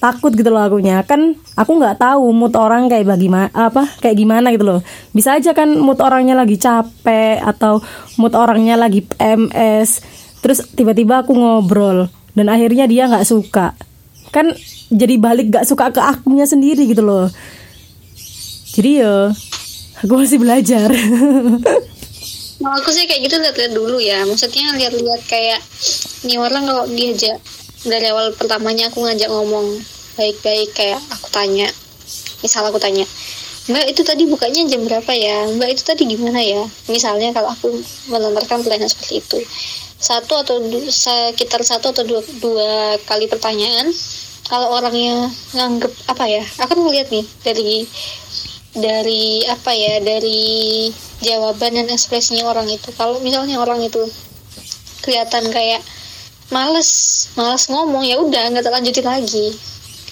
takut 0.00 0.32
gitu 0.32 0.48
loh 0.48 0.64
akunya. 0.64 1.04
Kan 1.04 1.36
aku 1.54 1.76
nggak 1.76 2.00
tahu 2.00 2.32
mood 2.32 2.56
orang 2.56 2.88
kayak 2.88 3.04
bagaimana 3.04 3.52
apa 3.52 3.84
kayak 4.00 4.16
gimana 4.16 4.50
gitu 4.50 4.64
loh. 4.64 4.80
Bisa 5.12 5.36
aja 5.36 5.52
kan 5.52 5.76
mood 5.76 6.00
orangnya 6.00 6.34
lagi 6.34 6.56
capek 6.56 7.44
atau 7.44 7.84
mood 8.16 8.32
orangnya 8.32 8.80
lagi 8.80 9.04
PMS 9.04 10.02
terus 10.40 10.64
tiba-tiba 10.72 11.20
aku 11.20 11.36
ngobrol 11.36 12.08
dan 12.32 12.48
akhirnya 12.48 12.88
dia 12.88 13.06
nggak 13.06 13.28
suka. 13.28 13.76
Kan 14.32 14.56
jadi 14.88 15.20
balik 15.20 15.52
nggak 15.52 15.68
suka 15.68 15.92
ke 15.92 16.00
akunya 16.00 16.48
sendiri 16.48 16.88
gitu 16.88 17.04
loh. 17.04 17.28
Jadi 18.72 19.04
ya 19.04 19.28
aku 20.00 20.12
masih 20.16 20.40
belajar. 20.40 20.88
Kalau 22.60 22.76
aku 22.76 22.92
sih 22.92 23.04
kayak 23.08 23.24
gitu 23.28 23.36
lihat-lihat 23.40 23.72
dulu 23.72 23.96
ya. 24.00 24.24
Maksudnya 24.24 24.72
lihat-lihat 24.76 25.22
kayak 25.28 25.60
nih 26.24 26.36
orang 26.40 26.64
kalau 26.64 26.84
diajak 26.88 27.36
dari 27.84 28.06
awal 28.12 28.36
pertamanya 28.36 28.92
aku 28.92 29.04
ngajak 29.04 29.30
ngomong 29.32 29.80
baik-baik 30.18 30.76
kayak 30.76 31.00
aku 31.08 31.28
tanya. 31.32 31.68
Misal 32.40 32.64
aku 32.68 32.80
tanya, 32.80 33.04
Mbak 33.68 33.86
itu 33.92 34.02
tadi 34.02 34.24
bukanya 34.26 34.64
jam 34.66 34.82
berapa 34.82 35.12
ya? 35.12 35.46
Mbak 35.54 35.68
itu 35.76 35.82
tadi 35.84 36.02
gimana 36.08 36.40
ya? 36.40 36.64
Misalnya 36.88 37.30
kalau 37.30 37.52
aku 37.52 37.70
melontarkan 38.08 38.64
pertanyaan 38.64 38.90
seperti 38.90 39.20
itu, 39.20 39.38
satu 40.00 40.40
atau 40.40 40.58
du- 40.58 40.88
sekitar 40.90 41.60
satu 41.60 41.92
atau 41.92 42.02
dua, 42.02 42.24
dua 42.40 42.96
kali 43.04 43.28
pertanyaan, 43.28 43.92
kalau 44.48 44.74
orangnya 44.74 45.28
nganggep 45.54 45.92
apa 46.08 46.24
ya? 46.26 46.42
Aku 46.64 46.74
ngeliat 46.80 47.12
nih 47.12 47.22
dari 47.44 47.84
dari 48.74 49.44
apa 49.46 49.70
ya 49.74 49.98
dari 50.02 50.88
jawaban 51.20 51.74
dan 51.74 51.86
ekspresinya 51.90 52.46
orang 52.48 52.70
itu 52.70 52.90
kalau 52.94 53.18
misalnya 53.20 53.58
orang 53.58 53.82
itu 53.82 54.02
kelihatan 55.04 55.46
kayak 55.50 55.82
males 56.50 56.90
males 57.38 57.64
ngomong 57.70 58.02
ya 58.04 58.18
udah 58.18 58.50
nggak 58.50 58.64
tak 58.66 58.74
lanjutin 58.74 59.06
lagi. 59.06 59.54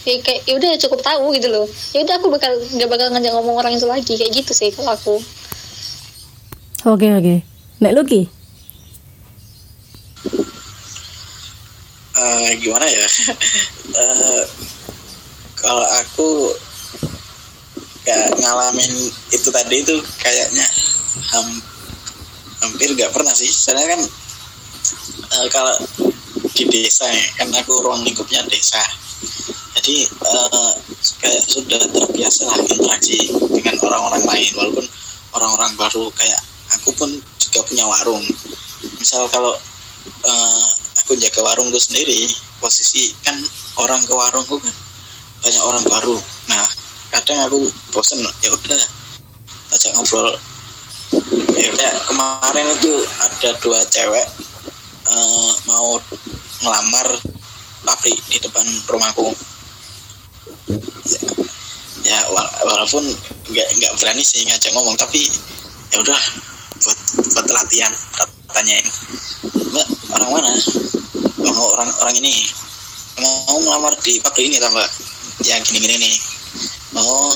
Kayak 0.07 0.20
kayak 0.24 0.40
ya 0.46 0.53
udah 0.57 0.70
cukup 0.81 1.01
tahu 1.05 1.24
gitu 1.37 1.48
loh. 1.51 1.66
Ya 1.92 2.01
udah 2.07 2.14
aku 2.16 2.27
bakal 2.33 2.53
nggak 2.74 2.88
bakal 2.88 3.07
ngajak 3.12 3.33
ngomong 3.35 3.57
orang 3.59 3.74
itu 3.77 3.87
lagi 3.87 4.14
kayak 4.14 4.33
gitu 4.33 4.53
sih 4.55 4.70
kalau 4.72 4.94
aku. 4.94 5.16
Oke 6.87 7.11
oke. 7.11 7.35
Nek 7.83 7.94
Lucky? 7.94 8.22
Eh, 12.18 12.51
gimana 12.59 12.87
ya? 12.87 13.07
Eh, 13.88 14.42
kalau 15.59 15.83
aku 15.83 16.53
gak 18.05 18.31
ngalamin 18.37 18.92
itu 19.33 19.48
tadi 19.48 19.81
itu 19.81 19.96
kayaknya 20.20 20.62
ham- 21.35 21.64
hampir 22.62 22.92
gak 22.94 23.11
pernah 23.11 23.33
sih. 23.33 23.48
Soalnya 23.48 23.96
kan 23.96 24.01
eh, 25.35 25.46
kalau 25.51 25.74
di 26.59 26.66
desa 26.66 27.07
ya, 27.07 27.23
kan 27.38 27.55
aku 27.55 27.79
ruang 27.87 28.03
lingkupnya 28.03 28.42
desa. 28.51 28.83
Jadi 29.79 30.11
eh, 30.11 30.73
kayak 31.23 31.42
sudah 31.47 31.79
terbiasa 31.87 32.51
lah 32.51 32.59
interaksi 32.66 33.31
dengan 33.55 33.79
orang-orang 33.87 34.27
lain 34.27 34.51
walaupun 34.59 34.87
orang-orang 35.38 35.71
baru 35.79 36.11
kayak 36.18 36.40
aku 36.75 36.90
pun 36.99 37.11
juga 37.38 37.62
punya 37.62 37.87
warung. 37.87 38.27
Misal 38.99 39.31
kalau 39.31 39.55
eh, 40.27 40.66
aku 40.99 41.14
jaga 41.14 41.47
warungku 41.47 41.79
sendiri 41.79 42.27
posisi 42.59 43.14
kan 43.23 43.38
orang 43.79 44.03
ke 44.03 44.11
warungku 44.11 44.59
kan 44.59 44.75
banyak 45.47 45.62
orang 45.62 45.85
baru. 45.87 46.18
Nah 46.51 46.66
kadang 47.14 47.38
aku 47.47 47.71
bosen 47.94 48.18
ya 48.42 48.51
udah 48.51 48.83
ajak 49.79 49.94
ngobrol. 49.94 50.35
Ya 51.55 51.90
kemarin 52.05 52.66
itu 52.75 52.99
ada 53.23 53.51
dua 53.62 53.79
cewek 53.87 54.27
eh, 55.07 55.53
mau 55.71 56.03
ngelamar 56.62 57.09
pabrik 57.87 58.18
di 58.29 58.37
depan 58.42 58.66
rumahku 58.90 59.33
ya, 62.05 62.21
wa- 62.33 62.53
walaupun 62.66 63.05
nggak 63.49 63.68
nggak 63.81 63.92
berani 64.01 64.25
sih 64.25 64.44
ngajak 64.44 64.73
ngomong 64.77 64.97
tapi 64.99 65.25
ya 65.94 65.99
udah 66.03 66.21
buat 66.85 66.99
buat 67.35 67.47
latihan 67.51 67.92
tanyain 68.53 68.87
mbak 69.68 69.87
orang 70.16 70.31
mana? 70.33 70.51
Oh, 71.49 71.68
orang 71.77 71.90
orang 72.03 72.16
ini. 72.18 72.35
Mau 73.18 73.59
ngelamar 73.61 73.94
di 74.01 74.23
pabrik 74.23 74.47
ini 74.49 74.57
tau 74.62 74.71
mbak? 74.73 74.88
Ya 75.44 75.59
gini 75.62 75.79
gini 75.85 75.97
nih. 76.01 76.14
Oh 76.99 77.35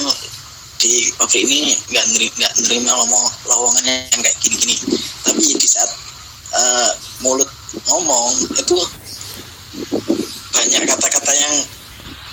di 0.83 1.11
pabrik 1.15 1.47
ini 1.47 1.77
nggak 1.91 2.07
nerima 2.11 2.35
nggak 2.43 2.53
nerima 2.67 2.91
lowong 2.99 3.27
lowongannya 3.47 3.95
yang 4.11 4.21
kayak 4.25 4.37
gini 4.43 4.57
gini 4.59 4.77
tapi 5.23 5.43
di 5.55 5.69
saat 5.69 5.91
eh, 6.59 6.91
mulut 7.23 7.47
ngomong 7.87 8.35
itu 8.59 8.77
banyak 10.53 10.83
kata-kata 10.85 11.33
yang 11.33 11.55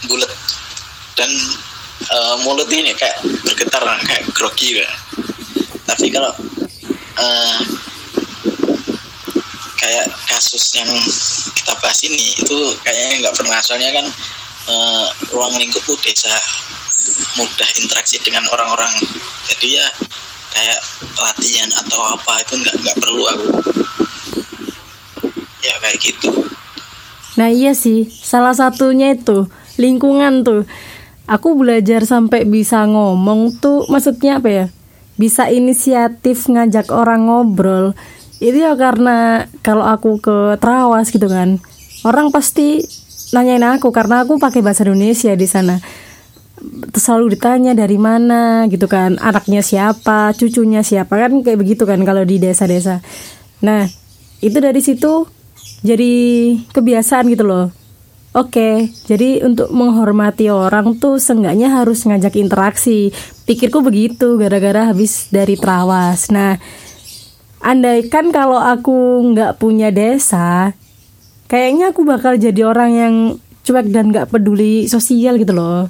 bulat. 0.07 0.31
Dan 1.15 1.31
eh, 2.07 2.35
mulut 2.43 2.69
ini 2.71 2.95
kayak 2.95 3.19
bergetar 3.43 3.83
kayak 4.05 4.23
grogi 4.35 4.79
ya. 4.79 4.89
tapi 5.89 6.13
kalau 6.13 6.29
eh, 7.17 7.59
kayak 9.81 10.05
kasus 10.29 10.77
yang 10.77 10.87
kita 11.57 11.73
bahas 11.81 11.99
ini 12.05 12.37
itu 12.37 12.57
kayaknya 12.85 13.27
nggak 13.27 13.35
pernah. 13.35 13.59
Soalnya 13.63 13.91
kan 13.95 14.05
eh, 14.69 15.07
ruang 15.33 15.55
lingkupku 15.57 15.97
desa 16.03 16.31
mudah 17.35 17.69
interaksi 17.81 18.21
dengan 18.21 18.45
orang-orang. 18.53 18.91
Jadi 19.49 19.81
ya 19.81 19.87
kayak 20.53 20.79
latihan 21.19 21.69
atau 21.83 21.99
apa 22.15 22.43
itu 22.43 22.53
nggak 22.63 22.75
nggak 22.85 22.97
perlu 23.01 23.23
aku. 23.27 23.47
Ya 25.59 25.75
kayak 25.83 25.99
gitu 25.99 26.48
Nah 27.39 27.47
iya 27.47 27.71
sih, 27.71 28.11
salah 28.11 28.51
satunya 28.51 29.15
itu 29.15 29.47
lingkungan 29.79 30.43
tuh. 30.43 30.67
Aku 31.23 31.55
belajar 31.55 32.03
sampai 32.03 32.43
bisa 32.43 32.83
ngomong 32.83 33.55
tuh, 33.63 33.87
maksudnya 33.87 34.43
apa 34.43 34.49
ya? 34.51 34.65
Bisa 35.15 35.47
inisiatif 35.47 36.51
ngajak 36.51 36.91
orang 36.91 37.31
ngobrol. 37.31 37.95
Itu 38.43 38.59
ya 38.59 38.75
karena 38.75 39.47
kalau 39.63 39.87
aku 39.87 40.19
ke 40.19 40.59
Trawas 40.59 41.15
gitu 41.15 41.31
kan, 41.31 41.63
orang 42.03 42.27
pasti 42.35 42.83
nanyain 43.31 43.63
aku 43.63 43.95
karena 43.95 44.27
aku 44.27 44.35
pakai 44.35 44.59
bahasa 44.59 44.83
Indonesia 44.83 45.31
di 45.31 45.47
sana. 45.47 45.79
Terus 46.91 47.03
selalu 47.07 47.39
ditanya 47.39 47.71
dari 47.71 47.95
mana 47.95 48.67
gitu 48.67 48.91
kan, 48.91 49.15
anaknya 49.23 49.63
siapa, 49.63 50.35
cucunya 50.35 50.83
siapa 50.83 51.15
kan 51.15 51.39
kayak 51.39 51.55
begitu 51.55 51.87
kan 51.87 52.03
kalau 52.03 52.27
di 52.27 52.35
desa-desa. 52.35 52.99
Nah 53.63 53.87
itu 54.43 54.59
dari 54.59 54.83
situ 54.83 55.38
jadi 55.83 56.13
kebiasaan 56.73 57.31
gitu 57.31 57.45
loh. 57.47 57.71
Oke, 58.29 58.93
jadi 59.09 59.41
untuk 59.41 59.73
menghormati 59.73 60.53
orang 60.53 61.01
tuh 61.01 61.17
seenggaknya 61.17 61.73
harus 61.73 62.05
ngajak 62.05 62.37
interaksi. 62.37 63.09
Pikirku 63.49 63.81
begitu 63.81 64.37
gara-gara 64.37 64.93
habis 64.93 65.33
dari 65.33 65.57
Trawas. 65.57 66.29
Nah, 66.29 66.61
andaikan 67.65 68.29
kalau 68.29 68.61
aku 68.61 69.25
nggak 69.33 69.57
punya 69.57 69.89
desa, 69.89 70.77
kayaknya 71.49 71.89
aku 71.89 72.05
bakal 72.05 72.37
jadi 72.37 72.69
orang 72.69 72.91
yang 72.93 73.13
cuek 73.65 73.89
dan 73.89 74.13
nggak 74.13 74.29
peduli 74.29 74.85
sosial 74.85 75.41
gitu 75.41 75.57
loh. 75.57 75.89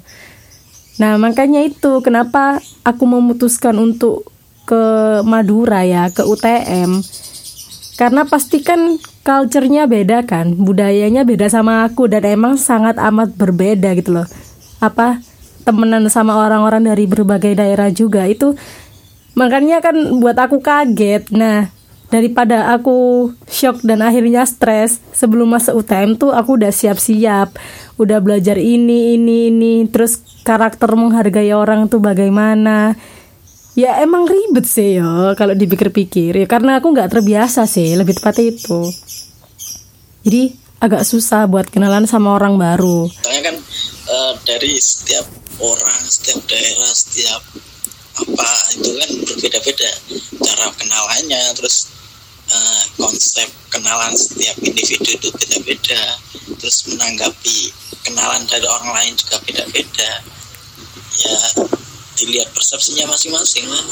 Nah, 1.00 1.20
makanya 1.20 1.60
itu 1.64 2.00
kenapa 2.00 2.64
aku 2.88 3.04
memutuskan 3.04 3.76
untuk 3.76 4.32
ke 4.64 4.84
Madura 5.28 5.84
ya, 5.84 6.08
ke 6.08 6.24
UTM. 6.24 7.04
Karena 8.00 8.24
pasti 8.24 8.64
kan 8.64 8.96
culture-nya 9.28 9.84
beda 9.84 10.24
kan, 10.24 10.56
budayanya 10.56 11.28
beda 11.28 11.52
sama 11.52 11.84
aku 11.84 12.08
dan 12.08 12.24
emang 12.24 12.56
sangat 12.56 12.96
amat 12.96 13.36
berbeda 13.36 13.92
gitu 14.00 14.16
loh. 14.16 14.28
Apa 14.80 15.20
temenan 15.68 16.08
sama 16.08 16.40
orang-orang 16.40 16.88
dari 16.88 17.04
berbagai 17.04 17.60
daerah 17.60 17.92
juga 17.92 18.24
itu 18.24 18.56
makanya 19.36 19.84
kan 19.84 20.00
buat 20.24 20.40
aku 20.40 20.64
kaget. 20.64 21.28
Nah, 21.36 21.68
daripada 22.08 22.72
aku 22.72 23.30
shock 23.52 23.84
dan 23.84 24.00
akhirnya 24.00 24.48
stres 24.48 25.04
sebelum 25.12 25.52
masuk 25.52 25.84
UTM 25.84 26.16
tuh 26.16 26.32
aku 26.32 26.56
udah 26.56 26.72
siap-siap, 26.72 27.52
udah 28.00 28.20
belajar 28.24 28.56
ini 28.56 29.20
ini 29.20 29.52
ini, 29.52 29.76
terus 29.92 30.24
karakter 30.48 30.90
menghargai 30.96 31.52
orang 31.52 31.92
tuh 31.92 32.00
bagaimana. 32.00 32.96
Ya 33.80 33.96
emang 34.04 34.28
ribet 34.28 34.68
sih 34.68 35.00
ya 35.00 35.32
kalau 35.40 35.56
dipikir-pikir 35.56 36.36
ya 36.36 36.48
karena 36.52 36.84
aku 36.84 36.92
nggak 36.92 37.16
terbiasa 37.16 37.64
sih 37.64 37.96
lebih 37.96 38.12
tepatnya 38.20 38.52
itu. 38.52 38.92
Jadi 40.28 40.52
agak 40.84 41.08
susah 41.08 41.48
buat 41.48 41.72
kenalan 41.72 42.04
sama 42.04 42.36
orang 42.36 42.60
baru. 42.60 43.08
soalnya 43.08 43.52
kan 43.52 43.56
eh, 44.12 44.34
dari 44.44 44.76
setiap 44.76 45.24
orang 45.64 46.02
setiap 46.12 46.44
daerah 46.48 46.92
setiap 46.92 47.40
apa 48.20 48.52
itu 48.76 48.90
kan 49.00 49.10
berbeda-beda 49.32 49.92
cara 50.44 50.68
kenalannya 50.76 51.44
terus 51.56 51.88
eh, 52.52 52.84
konsep 53.00 53.48
kenalan 53.72 54.12
setiap 54.12 54.60
individu 54.60 55.16
itu 55.16 55.28
beda-beda 55.40 56.04
terus 56.60 56.84
menanggapi 56.92 57.72
kenalan 58.04 58.44
dari 58.44 58.68
orang 58.68 58.92
lain 58.92 59.14
juga 59.16 59.40
beda-beda 59.48 60.12
ya 61.16 61.40
dilihat 62.20 62.50
persepsinya 62.52 63.10
masing-masing 63.10 63.66
lah 63.68 63.84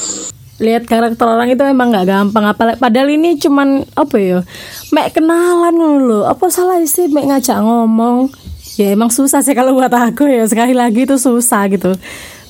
lihat 0.58 0.90
karakter 0.90 1.22
orang 1.22 1.54
itu 1.54 1.62
emang 1.62 1.94
nggak 1.94 2.02
gampang. 2.10 2.50
Apalagi 2.50 2.82
padahal 2.82 3.14
ini 3.14 3.38
cuman 3.38 3.86
apa 3.94 4.18
ya 4.18 4.42
mek 4.90 5.14
kenalan 5.14 6.02
loh 6.02 6.26
apa 6.26 6.50
salah 6.50 6.82
sih 6.82 7.06
mek 7.06 7.30
ngajak 7.30 7.62
ngomong? 7.62 8.26
Ya 8.74 8.90
emang 8.90 9.06
susah 9.06 9.38
sih 9.38 9.54
kalau 9.54 9.78
buat 9.78 9.94
aku 9.94 10.26
ya. 10.26 10.42
Sekali 10.50 10.74
lagi 10.74 11.06
itu 11.06 11.14
susah 11.14 11.70
gitu. 11.70 11.94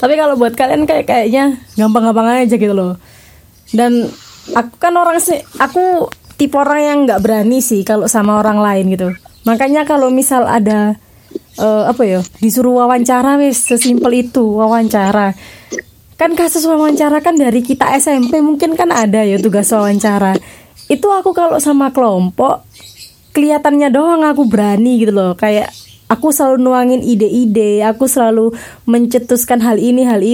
Tapi 0.00 0.16
kalau 0.16 0.40
buat 0.40 0.56
kalian 0.56 0.88
kayak 0.88 1.04
kayaknya 1.04 1.60
gampang-gampang 1.76 2.48
aja 2.48 2.56
gitu 2.56 2.72
loh 2.72 2.96
dan 3.72 4.08
aku 4.56 4.72
kan 4.80 4.94
orang 4.96 5.20
sih 5.20 5.44
aku 5.60 6.08
tipe 6.40 6.56
orang 6.56 6.80
yang 6.80 6.98
nggak 7.04 7.20
berani 7.20 7.60
sih 7.60 7.84
kalau 7.84 8.08
sama 8.08 8.40
orang 8.40 8.62
lain 8.62 8.84
gitu. 8.94 9.08
Makanya 9.44 9.84
kalau 9.84 10.08
misal 10.12 10.48
ada 10.48 10.96
eh, 11.34 11.84
apa 11.88 12.02
ya? 12.04 12.20
Disuruh 12.40 12.84
wawancara 12.84 13.40
wis 13.40 13.68
sesimpel 13.68 14.28
itu 14.28 14.44
wawancara. 14.44 15.34
Kan 16.18 16.34
kasus 16.34 16.66
wawancara 16.66 17.22
kan 17.22 17.38
dari 17.38 17.62
kita 17.62 17.94
SMP 17.98 18.42
mungkin 18.42 18.74
kan 18.74 18.90
ada 18.90 19.22
ya 19.22 19.38
tugas 19.38 19.70
wawancara. 19.70 20.34
Itu 20.88 21.12
aku 21.12 21.30
kalau 21.36 21.60
sama 21.62 21.92
kelompok 21.94 22.66
kelihatannya 23.36 23.88
doang 23.92 24.26
aku 24.26 24.48
berani 24.50 25.04
gitu 25.04 25.14
loh. 25.14 25.32
Kayak 25.38 25.70
aku 26.08 26.32
selalu 26.32 26.56
nuangin 26.58 27.00
ide-ide 27.04 27.84
aku 27.84 28.08
selalu 28.08 28.56
mencetuskan 28.88 29.60
hal 29.60 29.76
ini 29.76 30.08
hal 30.08 30.24